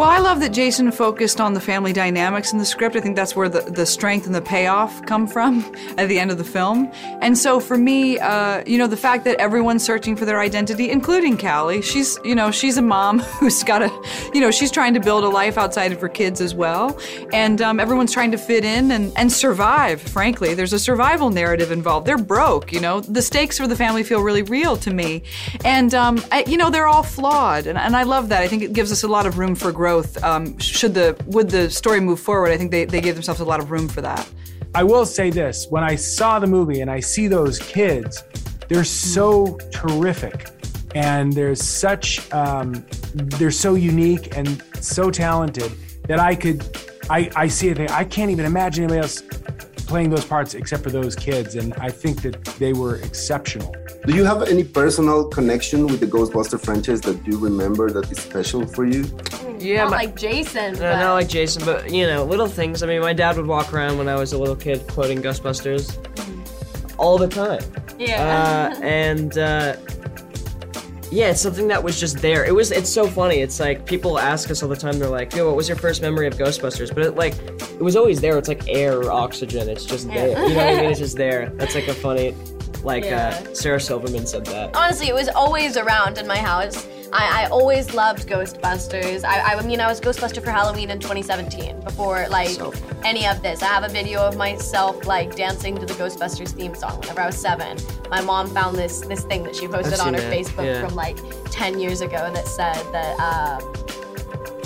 Well, 0.00 0.08
I 0.08 0.18
love 0.18 0.40
that 0.40 0.54
Jason 0.54 0.90
focused 0.92 1.42
on 1.42 1.52
the 1.52 1.60
family 1.60 1.92
dynamics 1.92 2.52
in 2.54 2.58
the 2.58 2.64
script. 2.64 2.96
I 2.96 3.00
think 3.00 3.16
that's 3.16 3.36
where 3.36 3.50
the, 3.50 3.60
the 3.70 3.84
strength 3.84 4.24
and 4.24 4.34
the 4.34 4.40
payoff 4.40 5.04
come 5.04 5.26
from 5.26 5.60
at 5.98 6.08
the 6.08 6.18
end 6.18 6.30
of 6.30 6.38
the 6.38 6.44
film. 6.44 6.90
And 7.20 7.36
so 7.36 7.60
for 7.60 7.76
me, 7.76 8.18
uh, 8.18 8.64
you 8.66 8.78
know, 8.78 8.86
the 8.86 8.96
fact 8.96 9.24
that 9.24 9.38
everyone's 9.38 9.84
searching 9.84 10.16
for 10.16 10.24
their 10.24 10.40
identity, 10.40 10.90
including 10.90 11.36
Callie, 11.36 11.82
she's, 11.82 12.18
you 12.24 12.34
know, 12.34 12.50
she's 12.50 12.78
a 12.78 12.82
mom 12.82 13.18
who's 13.40 13.62
got 13.62 13.82
a, 13.82 13.90
you 14.32 14.40
know, 14.40 14.50
she's 14.50 14.70
trying 14.70 14.94
to 14.94 15.00
build 15.00 15.22
a 15.22 15.28
life 15.28 15.58
outside 15.58 15.92
of 15.92 16.00
her 16.00 16.08
kids 16.08 16.40
as 16.40 16.54
well. 16.54 16.98
And 17.34 17.60
um, 17.60 17.78
everyone's 17.78 18.14
trying 18.14 18.30
to 18.30 18.38
fit 18.38 18.64
in 18.64 18.92
and, 18.92 19.12
and 19.16 19.30
survive, 19.30 20.00
frankly. 20.00 20.54
There's 20.54 20.72
a 20.72 20.78
survival 20.78 21.28
narrative 21.28 21.70
involved. 21.70 22.06
They're 22.06 22.16
broke, 22.16 22.72
you 22.72 22.80
know. 22.80 23.00
The 23.00 23.20
stakes 23.20 23.58
for 23.58 23.66
the 23.66 23.76
family 23.76 24.02
feel 24.02 24.22
really 24.22 24.44
real 24.44 24.78
to 24.78 24.94
me. 24.94 25.24
And, 25.62 25.92
um, 25.92 26.24
I, 26.32 26.44
you 26.46 26.56
know, 26.56 26.70
they're 26.70 26.88
all 26.88 27.02
flawed. 27.02 27.66
And, 27.66 27.76
and 27.76 27.94
I 27.94 28.04
love 28.04 28.30
that. 28.30 28.42
I 28.42 28.48
think 28.48 28.62
it 28.62 28.72
gives 28.72 28.90
us 28.90 29.02
a 29.02 29.08
lot 29.08 29.26
of 29.26 29.36
room 29.36 29.54
for 29.54 29.70
growth 29.70 29.89
growth. 29.90 30.22
Um, 30.22 30.56
should 30.58 30.94
the 30.94 31.16
would 31.26 31.50
the 31.50 31.68
story 31.70 32.00
move 32.00 32.20
forward? 32.20 32.50
I 32.50 32.56
think 32.56 32.70
they, 32.70 32.84
they 32.84 33.00
gave 33.00 33.14
themselves 33.14 33.40
a 33.40 33.44
lot 33.44 33.60
of 33.60 33.70
room 33.70 33.88
for 33.88 34.02
that. 34.02 34.24
I 34.74 34.84
will 34.84 35.04
say 35.04 35.30
this: 35.30 35.66
when 35.70 35.82
I 35.82 35.96
saw 35.96 36.38
the 36.38 36.46
movie 36.46 36.80
and 36.80 36.90
I 36.90 37.00
see 37.00 37.26
those 37.28 37.58
kids, 37.58 38.22
they're 38.68 38.84
so 38.84 39.58
terrific, 39.72 40.36
and 40.94 41.32
they're 41.32 41.56
such 41.56 42.32
um, 42.32 42.84
they're 43.38 43.58
so 43.66 43.74
unique 43.74 44.36
and 44.36 44.62
so 44.80 45.10
talented 45.10 45.72
that 46.06 46.20
I 46.20 46.36
could 46.36 46.58
I, 47.10 47.30
I 47.34 47.48
see 47.48 47.68
it. 47.68 47.90
I 47.90 48.04
can't 48.04 48.30
even 48.30 48.44
imagine 48.44 48.84
anybody 48.84 49.00
else 49.02 49.22
playing 49.90 50.08
those 50.08 50.24
parts 50.24 50.54
except 50.54 50.84
for 50.84 50.90
those 50.90 51.16
kids, 51.16 51.56
and 51.56 51.74
I 51.74 51.90
think 51.90 52.22
that 52.22 52.44
they 52.62 52.72
were 52.72 52.96
exceptional. 53.08 53.74
Do 54.06 54.14
you 54.14 54.24
have 54.24 54.40
any 54.44 54.62
personal 54.62 55.24
connection 55.24 55.88
with 55.88 55.98
the 55.98 56.06
Ghostbuster 56.06 56.60
franchise 56.64 57.00
that 57.02 57.18
you 57.26 57.36
remember 57.38 57.90
that 57.90 58.10
is 58.12 58.18
special 58.18 58.64
for 58.66 58.84
you? 58.86 59.02
Yeah, 59.58 59.82
not 59.82 59.90
my, 59.90 59.96
like 60.02 60.16
Jason. 60.16 60.74
No, 60.74 60.96
not 61.04 61.14
like 61.14 61.28
Jason, 61.28 61.64
but 61.64 61.90
you 61.90 62.06
know, 62.06 62.24
little 62.24 62.46
things. 62.46 62.84
I 62.84 62.86
mean, 62.86 63.00
my 63.00 63.12
dad 63.12 63.36
would 63.36 63.48
walk 63.48 63.74
around 63.74 63.98
when 63.98 64.08
I 64.08 64.14
was 64.14 64.32
a 64.32 64.38
little 64.38 64.54
kid 64.54 64.86
quoting 64.86 65.20
Ghostbusters 65.20 65.84
mm-hmm. 65.90 67.00
all 67.00 67.18
the 67.18 67.28
time. 67.28 67.64
Yeah. 67.98 68.72
Uh, 68.72 68.80
and 68.82 69.36
uh, 69.38 69.74
yeah, 71.10 71.30
it's 71.30 71.40
something 71.40 71.68
that 71.68 71.82
was 71.82 71.98
just 71.98 72.18
there. 72.18 72.44
It 72.44 72.54
was. 72.54 72.70
It's 72.70 72.90
so 72.90 73.06
funny. 73.06 73.36
It's 73.38 73.58
like 73.58 73.86
people 73.86 74.18
ask 74.18 74.50
us 74.50 74.62
all 74.62 74.68
the 74.68 74.76
time. 74.76 74.98
They're 74.98 75.08
like, 75.08 75.34
"Yo, 75.34 75.46
what 75.46 75.56
was 75.56 75.68
your 75.68 75.76
first 75.76 76.02
memory 76.02 76.26
of 76.26 76.34
Ghostbusters?" 76.34 76.94
But 76.94 77.04
it, 77.04 77.14
like, 77.16 77.36
it 77.38 77.82
was 77.82 77.96
always 77.96 78.20
there. 78.20 78.38
It's 78.38 78.48
like 78.48 78.68
air 78.68 78.98
or 78.98 79.10
oxygen. 79.10 79.68
It's 79.68 79.84
just 79.84 80.08
yeah. 80.08 80.14
there. 80.14 80.48
You 80.48 80.54
know 80.54 80.66
what 80.66 80.66
I 80.66 80.80
mean? 80.82 80.90
It's 80.90 81.00
just 81.00 81.16
there. 81.24 81.50
That's 81.56 81.74
like 81.74 81.88
a 81.88 81.94
funny 81.94 82.34
like 82.84 83.04
yeah. 83.04 83.40
uh, 83.44 83.54
Sarah 83.54 83.80
Silverman 83.80 84.26
said 84.26 84.46
that. 84.46 84.74
Honestly, 84.74 85.08
it 85.08 85.14
was 85.14 85.28
always 85.28 85.76
around 85.76 86.18
in 86.18 86.26
my 86.26 86.38
house. 86.38 86.86
I, 87.12 87.44
I 87.44 87.48
always 87.48 87.92
loved 87.94 88.28
Ghostbusters. 88.28 89.24
I, 89.24 89.54
I, 89.54 89.66
mean, 89.66 89.80
I 89.80 89.88
was 89.88 90.00
Ghostbuster 90.00 90.42
for 90.42 90.50
Halloween 90.50 90.90
in 90.90 91.00
2017 91.00 91.80
before 91.80 92.26
like 92.28 92.48
so 92.48 92.72
any 93.04 93.26
of 93.26 93.42
this. 93.42 93.62
I 93.62 93.66
have 93.66 93.84
a 93.84 93.88
video 93.88 94.20
of 94.20 94.36
myself 94.36 95.06
like 95.06 95.34
dancing 95.34 95.76
to 95.78 95.86
the 95.86 95.94
Ghostbusters 95.94 96.50
theme 96.50 96.74
song 96.74 97.00
whenever 97.00 97.20
I 97.22 97.26
was 97.26 97.36
seven. 97.36 97.78
My 98.10 98.20
mom 98.20 98.48
found 98.50 98.76
this 98.76 99.00
this 99.00 99.24
thing 99.24 99.42
that 99.44 99.56
she 99.56 99.66
posted 99.66 100.00
on 100.00 100.14
her 100.14 100.20
Facebook 100.20 100.66
yeah. 100.66 100.86
from 100.86 100.94
like 100.94 101.18
10 101.46 101.80
years 101.80 102.00
ago 102.00 102.30
that 102.32 102.46
said 102.46 102.82
that. 102.92 103.18
Um, 103.18 103.89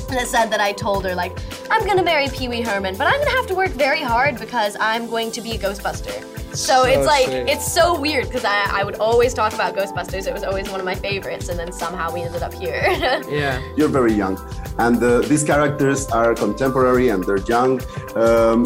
that 0.08 0.26
said 0.26 0.46
that 0.46 0.60
I 0.60 0.72
told 0.72 1.04
her 1.04 1.14
like 1.14 1.36
I'm 1.70 1.86
gonna 1.86 2.02
marry 2.02 2.28
Pee 2.28 2.48
Wee 2.48 2.60
Herman, 2.60 2.96
but 2.96 3.06
I'm 3.06 3.18
gonna 3.18 3.36
have 3.36 3.46
to 3.48 3.54
work 3.54 3.70
very 3.70 4.00
hard 4.00 4.38
because 4.38 4.76
I'm 4.80 5.08
going 5.08 5.30
to 5.32 5.40
be 5.40 5.52
a 5.52 5.58
Ghostbuster. 5.58 6.34
So, 6.54 6.84
so 6.84 6.84
it's 6.84 7.06
like 7.06 7.26
sweet. 7.26 7.48
it's 7.48 7.72
so 7.72 8.00
weird 8.00 8.26
because 8.26 8.44
I, 8.44 8.68
I 8.70 8.84
would 8.84 8.96
always 8.96 9.34
talk 9.34 9.54
about 9.54 9.74
Ghostbusters. 9.74 10.28
It 10.28 10.32
was 10.32 10.44
always 10.44 10.70
one 10.70 10.78
of 10.78 10.86
my 10.86 10.94
favorites, 10.94 11.48
and 11.48 11.58
then 11.58 11.72
somehow 11.72 12.12
we 12.12 12.22
ended 12.22 12.42
up 12.42 12.54
here. 12.54 12.80
yeah, 13.28 13.60
you're 13.76 13.88
very 13.88 14.12
young, 14.12 14.38
and 14.78 15.02
uh, 15.02 15.20
these 15.22 15.42
characters 15.42 16.06
are 16.10 16.34
contemporary 16.34 17.08
and 17.08 17.24
they're 17.24 17.44
young. 17.48 17.80
Um, 18.14 18.64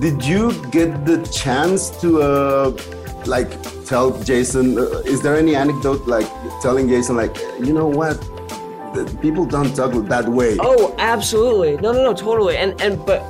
did 0.00 0.24
you 0.24 0.52
get 0.70 1.06
the 1.06 1.22
chance 1.32 1.90
to 2.00 2.20
uh, 2.20 2.76
like 3.26 3.50
tell 3.86 4.10
Jason? 4.22 4.78
Uh, 4.78 5.02
is 5.04 5.22
there 5.22 5.36
any 5.36 5.56
anecdote 5.56 6.06
like 6.06 6.28
telling 6.60 6.88
Jason 6.88 7.16
like 7.16 7.36
you 7.58 7.72
know 7.72 7.86
what? 7.86 8.18
People 9.20 9.44
don't 9.46 9.74
talk 9.74 9.92
that 10.08 10.28
way. 10.28 10.56
Oh, 10.60 10.94
absolutely. 10.98 11.76
No, 11.76 11.92
no, 11.92 12.02
no, 12.02 12.14
totally. 12.14 12.56
And 12.56 12.80
and 12.80 13.04
but 13.04 13.22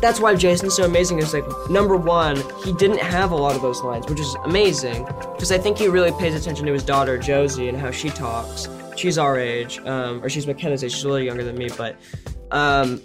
that's 0.00 0.18
why 0.20 0.34
Jason's 0.34 0.74
so 0.74 0.84
amazing. 0.84 1.18
Is 1.18 1.34
like 1.34 1.44
number 1.70 1.96
one, 1.96 2.36
he 2.64 2.72
didn't 2.72 3.00
have 3.00 3.32
a 3.32 3.36
lot 3.36 3.54
of 3.54 3.62
those 3.62 3.82
lines, 3.82 4.06
which 4.08 4.20
is 4.20 4.34
amazing 4.44 5.04
because 5.04 5.52
I 5.52 5.58
think 5.58 5.78
he 5.78 5.88
really 5.88 6.12
pays 6.12 6.34
attention 6.34 6.66
to 6.66 6.72
his 6.72 6.82
daughter 6.82 7.18
Josie 7.18 7.68
and 7.68 7.78
how 7.78 7.90
she 7.90 8.10
talks. 8.10 8.68
She's 8.96 9.18
our 9.18 9.38
age, 9.38 9.78
um, 9.80 10.22
or 10.22 10.28
she's 10.28 10.46
McKenna's 10.46 10.84
age. 10.84 10.92
She's 10.92 11.04
a 11.04 11.08
little 11.08 11.24
younger 11.24 11.44
than 11.44 11.56
me, 11.56 11.68
but 11.76 11.96
um, 12.50 13.00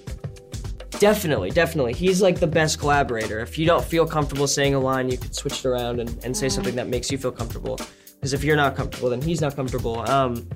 definitely, 0.99 1.51
definitely, 1.51 1.93
he's 1.93 2.21
like 2.21 2.39
the 2.39 2.47
best 2.47 2.79
collaborator. 2.79 3.39
If 3.39 3.57
you 3.57 3.65
don't 3.65 3.83
feel 3.83 4.05
comfortable 4.05 4.47
saying 4.47 4.73
a 4.73 4.79
line, 4.79 5.09
you 5.09 5.17
could 5.17 5.35
switch 5.35 5.59
it 5.59 5.65
around 5.65 5.99
and, 5.99 6.23
and 6.23 6.35
say 6.35 6.49
something 6.49 6.75
that 6.75 6.87
makes 6.87 7.11
you 7.11 7.17
feel 7.17 7.31
comfortable. 7.31 7.79
Because 8.15 8.33
if 8.33 8.43
you're 8.43 8.55
not 8.55 8.75
comfortable, 8.75 9.09
then 9.09 9.21
he's 9.21 9.41
not 9.41 9.55
comfortable. 9.55 9.99
Um, 10.09 10.47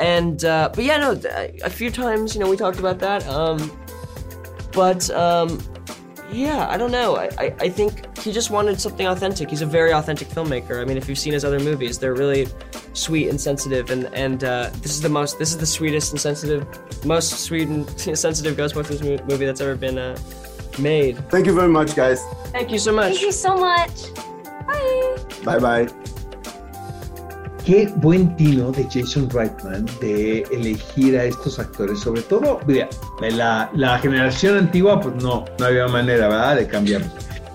and 0.00 0.44
uh, 0.44 0.70
but 0.74 0.84
yeah, 0.84 0.96
no, 0.98 1.20
a 1.62 1.70
few 1.70 1.90
times, 1.90 2.34
you 2.34 2.40
know, 2.40 2.48
we 2.48 2.56
talked 2.56 2.78
about 2.78 2.98
that. 3.00 3.26
Um, 3.28 3.70
but 4.72 5.10
um, 5.10 5.62
yeah, 6.32 6.68
I 6.68 6.76
don't 6.76 6.92
know. 6.92 7.16
I, 7.16 7.28
I, 7.38 7.54
I, 7.60 7.68
think 7.68 8.18
he 8.18 8.32
just 8.32 8.50
wanted 8.50 8.80
something 8.80 9.06
authentic. 9.06 9.50
He's 9.50 9.62
a 9.62 9.66
very 9.66 9.92
authentic 9.92 10.28
filmmaker. 10.28 10.80
I 10.80 10.84
mean, 10.84 10.96
if 10.96 11.08
you've 11.08 11.18
seen 11.18 11.32
his 11.32 11.44
other 11.44 11.58
movies, 11.58 11.98
they're 11.98 12.14
really 12.14 12.46
sweet 12.92 13.28
and 13.28 13.40
sensitive. 13.40 13.90
And 13.90 14.06
and 14.14 14.44
uh, 14.44 14.70
this 14.80 14.92
is 14.92 15.00
the 15.00 15.08
most, 15.08 15.38
this 15.38 15.50
is 15.50 15.58
the 15.58 15.66
sweetest 15.66 16.12
and 16.12 16.20
sensitive, 16.20 16.66
most 17.04 17.40
sweet 17.40 17.68
and 17.68 17.88
sensitive 18.18 18.56
Ghostbusters 18.56 19.02
movie 19.28 19.46
that's 19.46 19.60
ever 19.60 19.74
been 19.74 19.98
uh, 19.98 20.16
made. 20.78 21.18
Thank 21.30 21.46
you 21.46 21.54
very 21.54 21.68
much, 21.68 21.96
guys. 21.96 22.22
Thank 22.46 22.70
you 22.70 22.78
so 22.78 22.92
much. 22.92 23.12
Thank 23.14 23.22
you 23.22 23.32
so 23.32 23.56
much. 23.56 24.14
Bye. 24.66 25.16
Bye 25.44 25.58
bye. 25.58 26.10
Qué 27.70 27.88
buen 27.98 28.34
tino 28.34 28.72
de 28.72 28.84
Jason 28.90 29.30
Reitman 29.30 29.86
de 30.00 30.40
elegir 30.50 31.16
a 31.16 31.22
estos 31.22 31.60
actores, 31.60 32.00
sobre 32.00 32.22
todo, 32.22 32.58
mira, 32.66 32.88
la, 33.20 33.70
la 33.74 33.96
generación 34.00 34.58
antigua, 34.58 35.00
pues 35.00 35.14
no, 35.22 35.44
no 35.56 35.66
había 35.66 35.86
manera, 35.86 36.26
¿verdad?, 36.26 36.56
de 36.56 36.66
cambiarlos. 36.66 37.12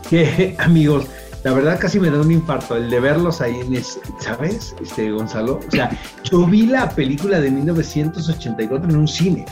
Que, 0.10 0.56
amigos, 0.60 1.06
la 1.44 1.52
verdad 1.52 1.78
casi 1.82 2.00
me 2.00 2.10
da 2.10 2.22
un 2.22 2.32
infarto 2.32 2.78
el 2.78 2.90
de 2.90 2.98
verlos 3.02 3.42
ahí 3.42 3.60
en 3.60 3.76
ese, 3.76 4.00
¿sabes? 4.22 4.74
Este 4.82 5.12
Gonzalo, 5.12 5.60
o 5.68 5.72
sea, 5.72 5.90
yo 6.24 6.46
vi 6.46 6.66
la 6.66 6.90
película 6.92 7.42
de 7.42 7.52
1984 7.52 8.90
en 8.90 8.96
un 8.96 9.10
cine. 9.10 9.46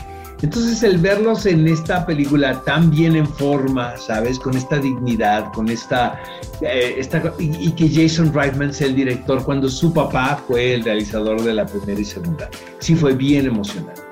Entonces 0.44 0.82
el 0.82 0.98
verlos 0.98 1.46
en 1.46 1.66
esta 1.66 2.04
película 2.04 2.60
tan 2.64 2.90
bien 2.90 3.16
en 3.16 3.26
forma, 3.26 3.96
¿sabes? 3.96 4.38
Con 4.38 4.54
esta 4.54 4.76
dignidad, 4.78 5.50
con 5.54 5.70
esta... 5.70 6.20
eh, 6.60 6.96
esta 6.98 7.32
y, 7.38 7.68
y 7.68 7.72
que 7.72 7.88
Jason 7.88 8.30
Reitman 8.32 8.72
sea 8.74 8.88
el 8.88 8.94
director 8.94 9.42
cuando 9.42 9.70
su 9.70 9.90
papá 9.94 10.38
fue 10.46 10.74
el 10.74 10.84
realizador 10.84 11.42
de 11.42 11.54
la 11.54 11.64
primera 11.64 11.98
y 11.98 12.04
segunda. 12.04 12.50
Sí 12.78 12.94
fue 12.94 13.14
bien 13.14 13.46
emocionante. 13.46 14.02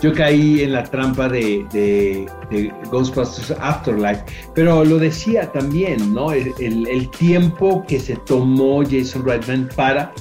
Yo 0.00 0.14
caí 0.14 0.62
en 0.62 0.72
la 0.74 0.84
trampa 0.84 1.28
de, 1.28 1.66
de- 1.72 2.26
de 2.50 2.72
Ghostbusters 2.90 3.50
Afterlife, 3.60 4.22
pero 4.54 4.84
lo 4.84 4.96
decía 4.98 5.50
también, 5.52 6.14
¿no? 6.14 6.30
El, 6.32 6.54
el- 6.60 6.86
el 6.86 7.10
tiempo 7.10 7.84
que 7.86 7.98
se 7.98 8.14
tomó 8.16 8.82
Jason 8.88 9.24
Reitman 9.26 9.68
para 9.74 10.12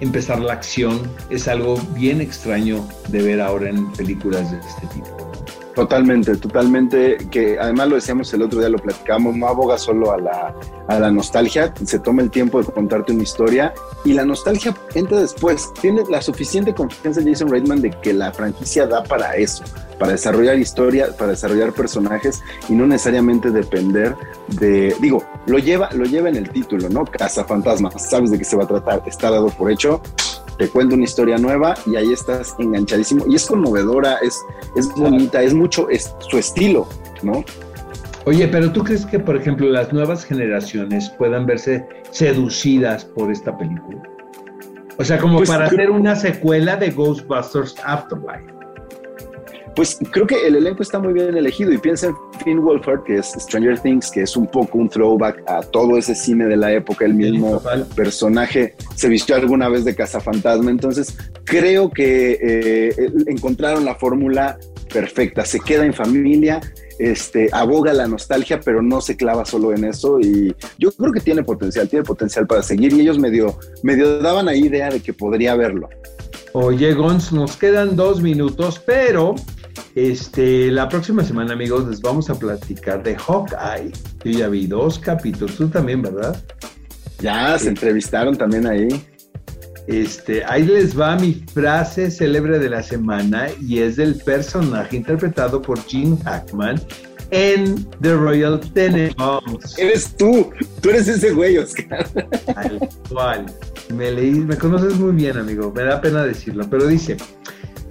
empezar 0.00 0.40
la 0.40 0.54
acción 0.54 1.00
es 1.30 1.48
algo 1.48 1.76
bien 1.94 2.20
extraño 2.20 2.86
de 3.08 3.22
ver 3.22 3.40
ahora 3.40 3.70
en 3.70 3.90
películas 3.92 4.50
de 4.50 4.58
este 4.58 4.86
tipo. 4.88 5.29
Totalmente, 5.80 6.36
totalmente, 6.36 7.16
que 7.30 7.58
además 7.58 7.88
lo 7.88 7.94
decíamos 7.94 8.30
el 8.34 8.42
otro 8.42 8.60
día, 8.60 8.68
lo 8.68 8.76
platicamos, 8.76 9.34
no 9.34 9.48
aboga 9.48 9.78
solo 9.78 10.12
a 10.12 10.18
la, 10.18 10.54
a 10.88 10.98
la 10.98 11.10
nostalgia, 11.10 11.72
se 11.82 11.98
toma 11.98 12.20
el 12.20 12.30
tiempo 12.30 12.62
de 12.62 12.70
contarte 12.70 13.14
una 13.14 13.22
historia 13.22 13.72
y 14.04 14.12
la 14.12 14.26
nostalgia 14.26 14.76
entra 14.94 15.18
después. 15.18 15.72
Tiene 15.80 16.02
la 16.10 16.20
suficiente 16.20 16.74
confianza 16.74 17.22
Jason 17.24 17.48
Reitman 17.48 17.80
de 17.80 17.92
que 17.92 18.12
la 18.12 18.30
franquicia 18.30 18.86
da 18.86 19.02
para 19.02 19.36
eso, 19.36 19.64
para 19.98 20.12
desarrollar 20.12 20.58
historia, 20.58 21.16
para 21.16 21.30
desarrollar 21.30 21.72
personajes 21.72 22.42
y 22.68 22.74
no 22.74 22.86
necesariamente 22.86 23.50
depender 23.50 24.14
de, 24.48 24.94
digo, 25.00 25.24
lo 25.46 25.58
lleva, 25.58 25.88
lo 25.94 26.04
lleva 26.04 26.28
en 26.28 26.36
el 26.36 26.50
título, 26.50 26.90
¿no? 26.90 27.06
Casa 27.06 27.46
Fantasmas, 27.46 28.06
sabes 28.06 28.30
de 28.30 28.36
qué 28.36 28.44
se 28.44 28.54
va 28.54 28.64
a 28.64 28.68
tratar, 28.68 29.02
está 29.06 29.30
dado 29.30 29.48
por 29.48 29.70
hecho, 29.70 30.02
te 30.60 30.68
cuento 30.68 30.94
una 30.94 31.04
historia 31.04 31.38
nueva 31.38 31.74
y 31.86 31.96
ahí 31.96 32.12
estás 32.12 32.54
enganchadísimo. 32.58 33.24
Y 33.26 33.34
es 33.34 33.46
conmovedora, 33.46 34.18
es, 34.22 34.38
es 34.76 34.88
bonita, 34.94 35.42
es 35.42 35.54
mucho, 35.54 35.88
es 35.88 36.14
su 36.18 36.36
estilo, 36.36 36.86
¿no? 37.22 37.42
Oye, 38.26 38.46
pero 38.46 38.70
¿tú 38.70 38.84
crees 38.84 39.06
que, 39.06 39.18
por 39.18 39.36
ejemplo, 39.36 39.66
las 39.70 39.90
nuevas 39.90 40.22
generaciones 40.26 41.08
puedan 41.16 41.46
verse 41.46 41.88
seducidas 42.10 43.06
por 43.06 43.32
esta 43.32 43.56
película? 43.56 44.02
O 44.98 45.04
sea, 45.04 45.16
como 45.18 45.38
Pues, 45.38 45.48
para 45.48 45.66
creo- 45.70 45.78
hacer 45.80 45.90
una 45.92 46.14
secuela 46.14 46.76
de 46.76 46.90
Ghostbusters 46.90 47.74
Afterlife. 47.82 48.52
Pues 49.80 49.96
creo 50.10 50.26
que 50.26 50.46
el 50.46 50.56
elenco 50.56 50.82
está 50.82 50.98
muy 50.98 51.14
bien 51.14 51.34
elegido 51.34 51.72
y 51.72 51.78
piensa 51.78 52.08
en 52.08 52.14
Finn 52.44 52.60
Wolfhard, 52.60 53.02
que 53.02 53.16
es 53.16 53.28
Stranger 53.28 53.78
Things, 53.78 54.10
que 54.10 54.20
es 54.20 54.36
un 54.36 54.46
poco 54.46 54.76
un 54.76 54.90
throwback 54.90 55.42
a 55.46 55.62
todo 55.62 55.96
ese 55.96 56.14
cine 56.14 56.44
de 56.48 56.56
la 56.58 56.70
época, 56.70 57.06
el 57.06 57.14
mismo 57.14 57.62
personaje 57.96 58.74
se 58.94 59.08
vistió 59.08 59.36
alguna 59.36 59.70
vez 59.70 59.86
de 59.86 59.94
cazafantasma, 59.94 60.70
entonces 60.70 61.16
creo 61.44 61.88
que 61.88 62.38
eh, 62.42 63.10
encontraron 63.26 63.86
la 63.86 63.94
fórmula 63.94 64.58
perfecta, 64.92 65.46
se 65.46 65.60
queda 65.60 65.86
en 65.86 65.94
familia, 65.94 66.60
este, 66.98 67.48
aboga 67.50 67.94
la 67.94 68.06
nostalgia, 68.06 68.60
pero 68.62 68.82
no 68.82 69.00
se 69.00 69.16
clava 69.16 69.46
solo 69.46 69.72
en 69.72 69.84
eso 69.84 70.20
y 70.20 70.54
yo 70.76 70.92
creo 70.92 71.10
que 71.10 71.20
tiene 71.20 71.42
potencial, 71.42 71.88
tiene 71.88 72.04
potencial 72.04 72.46
para 72.46 72.62
seguir. 72.62 72.92
Y 72.92 73.00
ellos 73.00 73.18
medio, 73.18 73.58
medio 73.82 74.20
daban 74.20 74.46
ahí 74.46 74.66
idea 74.66 74.90
de 74.90 75.00
que 75.00 75.14
podría 75.14 75.54
verlo. 75.54 75.88
Oye, 76.52 76.92
Gons, 76.92 77.32
nos 77.32 77.56
quedan 77.56 77.96
dos 77.96 78.20
minutos, 78.20 78.82
pero 78.84 79.36
este, 79.94 80.70
la 80.70 80.88
próxima 80.88 81.24
semana, 81.24 81.52
amigos, 81.52 81.88
les 81.88 82.00
vamos 82.00 82.30
a 82.30 82.38
platicar 82.38 83.02
de 83.02 83.16
Hawkeye. 83.16 83.92
Yo 84.24 84.38
ya 84.38 84.48
vi 84.48 84.66
dos 84.66 84.98
capítulos, 84.98 85.56
tú 85.56 85.68
también, 85.68 86.02
¿verdad? 86.02 86.42
Ya, 87.20 87.58
se 87.58 87.68
entrevistaron 87.68 88.36
también 88.36 88.66
ahí. 88.66 88.88
Este, 89.86 90.44
ahí 90.44 90.64
les 90.64 90.98
va 90.98 91.16
mi 91.16 91.44
frase 91.52 92.10
célebre 92.10 92.58
de 92.58 92.70
la 92.70 92.82
semana 92.82 93.48
y 93.60 93.80
es 93.80 93.96
del 93.96 94.14
personaje 94.16 94.96
interpretado 94.96 95.60
por 95.60 95.82
Gene 95.84 96.16
Hackman 96.24 96.80
en 97.30 97.86
The 98.00 98.14
Royal 98.14 98.60
Tenenbaums. 98.72 99.78
Eres 99.78 100.16
tú, 100.16 100.50
tú 100.80 100.90
eres 100.90 101.08
ese 101.08 101.32
güey, 101.32 101.58
Oscar. 101.58 102.08
Tal 102.54 102.88
cual. 103.08 103.46
Me 103.94 104.12
leí, 104.12 104.32
me 104.32 104.56
conoces 104.56 104.94
muy 104.96 105.12
bien, 105.12 105.36
amigo. 105.36 105.72
Me 105.74 105.82
da 105.82 106.00
pena 106.00 106.24
decirlo, 106.24 106.66
pero 106.70 106.86
dice: 106.86 107.16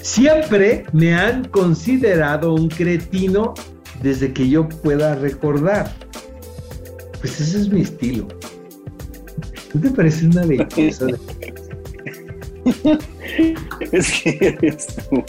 Siempre 0.02 0.86
me 0.94 1.14
han 1.14 1.46
considerado 1.50 2.54
un 2.54 2.70
cretino 2.70 3.54
desde 4.02 4.34
que 4.34 4.50
yo 4.50 4.68
pueda 4.70 5.16
recordar. 5.16 5.94
Pues 7.20 7.40
ese 7.42 7.60
es 7.62 7.70
mi 7.70 7.82
estilo. 7.82 8.28
¿No 9.74 9.82
te 9.82 9.90
parece 9.92 10.26
una 10.26 10.46
belleza? 10.46 11.06
de- 11.06 11.18
es 13.92 14.12
que 14.22 14.38
eres 14.62 14.88
tú. 15.10 15.24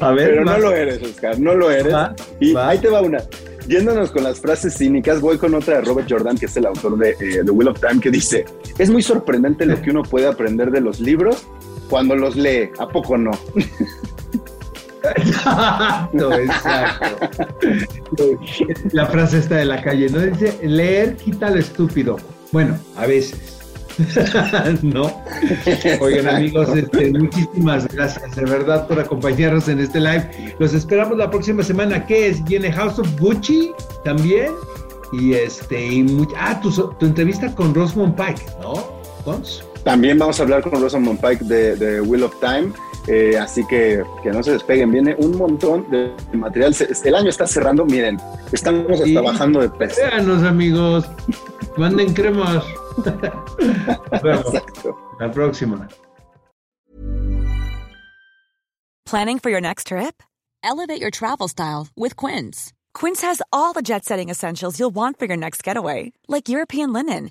A 0.00 0.12
ver, 0.12 0.30
Pero 0.30 0.44
no 0.44 0.58
lo 0.58 0.72
eres, 0.74 1.02
Oscar, 1.02 1.38
no 1.38 1.54
lo 1.54 1.70
eres. 1.70 1.92
Va, 1.92 2.14
y 2.40 2.52
va. 2.52 2.70
ahí 2.70 2.78
te 2.78 2.88
va 2.88 3.02
una. 3.02 3.18
Yéndonos 3.68 4.10
con 4.10 4.24
las 4.24 4.40
frases 4.40 4.74
cínicas, 4.76 5.20
voy 5.20 5.38
con 5.38 5.54
otra 5.54 5.76
de 5.76 5.82
Robert 5.82 6.08
Jordan, 6.10 6.36
que 6.36 6.46
es 6.46 6.56
el 6.56 6.66
autor 6.66 6.98
de 6.98 7.10
eh, 7.10 7.42
The 7.44 7.50
Wheel 7.50 7.68
of 7.68 7.80
Time, 7.80 8.00
que 8.00 8.10
dice, 8.10 8.44
es 8.78 8.90
muy 8.90 9.02
sorprendente 9.02 9.66
lo 9.66 9.80
que 9.80 9.90
uno 9.90 10.02
puede 10.02 10.26
aprender 10.26 10.70
de 10.72 10.80
los 10.80 10.98
libros 10.98 11.46
cuando 11.92 12.16
los 12.16 12.36
lee, 12.36 12.70
¿a 12.78 12.88
poco 12.88 13.18
no? 13.18 13.32
Exacto, 15.16 16.32
exacto. 16.32 17.28
La 18.92 19.04
frase 19.04 19.40
está 19.40 19.56
de 19.56 19.66
la 19.66 19.82
calle, 19.82 20.08
¿no? 20.08 20.20
Dice, 20.20 20.58
leer 20.62 21.16
quita 21.16 21.50
lo 21.50 21.58
estúpido. 21.58 22.16
Bueno, 22.50 22.78
a 22.96 23.06
veces. 23.06 23.58
¿No? 24.82 25.22
Oigan 26.00 26.34
amigos, 26.34 26.74
este, 26.74 27.10
muchísimas 27.10 27.86
gracias 27.88 28.36
de 28.36 28.44
verdad 28.46 28.88
por 28.88 28.98
acompañarnos 28.98 29.68
en 29.68 29.80
este 29.80 30.00
live. 30.00 30.54
Los 30.58 30.72
esperamos 30.72 31.18
la 31.18 31.30
próxima 31.30 31.62
semana. 31.62 32.06
¿Qué 32.06 32.28
es? 32.28 32.42
Viene 32.44 32.72
House 32.72 33.00
of 33.00 33.20
Gucci 33.20 33.70
también. 34.02 34.52
Y 35.12 35.34
este, 35.34 35.78
y 35.88 36.26
ah, 36.38 36.58
tu, 36.62 36.70
tu 36.70 37.04
entrevista 37.04 37.54
con 37.54 37.74
Rosamund 37.74 38.16
Pike, 38.16 38.46
¿no? 38.62 38.82
Gons? 39.26 39.62
También 39.84 40.18
vamos 40.18 40.38
a 40.38 40.42
hablar 40.44 40.62
con 40.62 40.80
Rosamund 40.80 41.20
Pike 41.20 41.44
de, 41.44 41.76
de 41.76 42.00
Wheel 42.00 42.22
of 42.24 42.38
Time. 42.40 42.72
eh, 43.08 43.36
así 43.36 43.66
que 43.66 44.04
que 44.22 44.30
no 44.30 44.42
se 44.42 44.52
despeguen, 44.52 44.92
viene 44.92 45.16
un 45.18 45.36
montón 45.36 45.90
de 45.90 46.12
material. 46.34 46.72
Se- 46.72 46.88
El 47.04 47.14
año 47.16 47.30
está 47.30 47.46
cerrando, 47.48 47.84
miren, 47.84 48.16
estamos 48.52 49.00
hasta 49.00 49.20
bajando 49.20 49.60
de 49.60 49.68
peso. 49.70 50.00
Véanos 50.02 50.42
amigos, 50.44 51.04
manden 51.76 52.14
cremas. 52.14 52.62
Nos 54.12 54.22
vemos. 54.22 54.44
La 55.18 55.30
próxima. 55.32 55.88
Planning 59.04 59.38
for 59.40 59.50
your 59.50 59.60
next 59.60 59.88
trip? 59.88 60.22
Elevate 60.62 61.00
your 61.00 61.10
travel 61.10 61.48
style 61.48 61.88
with 61.96 62.16
Quince. 62.16 62.72
Quince 62.94 63.20
has 63.22 63.42
all 63.52 63.72
the 63.72 63.82
jet 63.82 64.04
setting 64.04 64.28
essentials 64.30 64.78
you'll 64.78 64.94
want 64.94 65.18
for 65.18 65.26
your 65.26 65.36
next 65.36 65.62
getaway, 65.64 66.12
like 66.28 66.48
European 66.48 66.92
linen, 66.92 67.30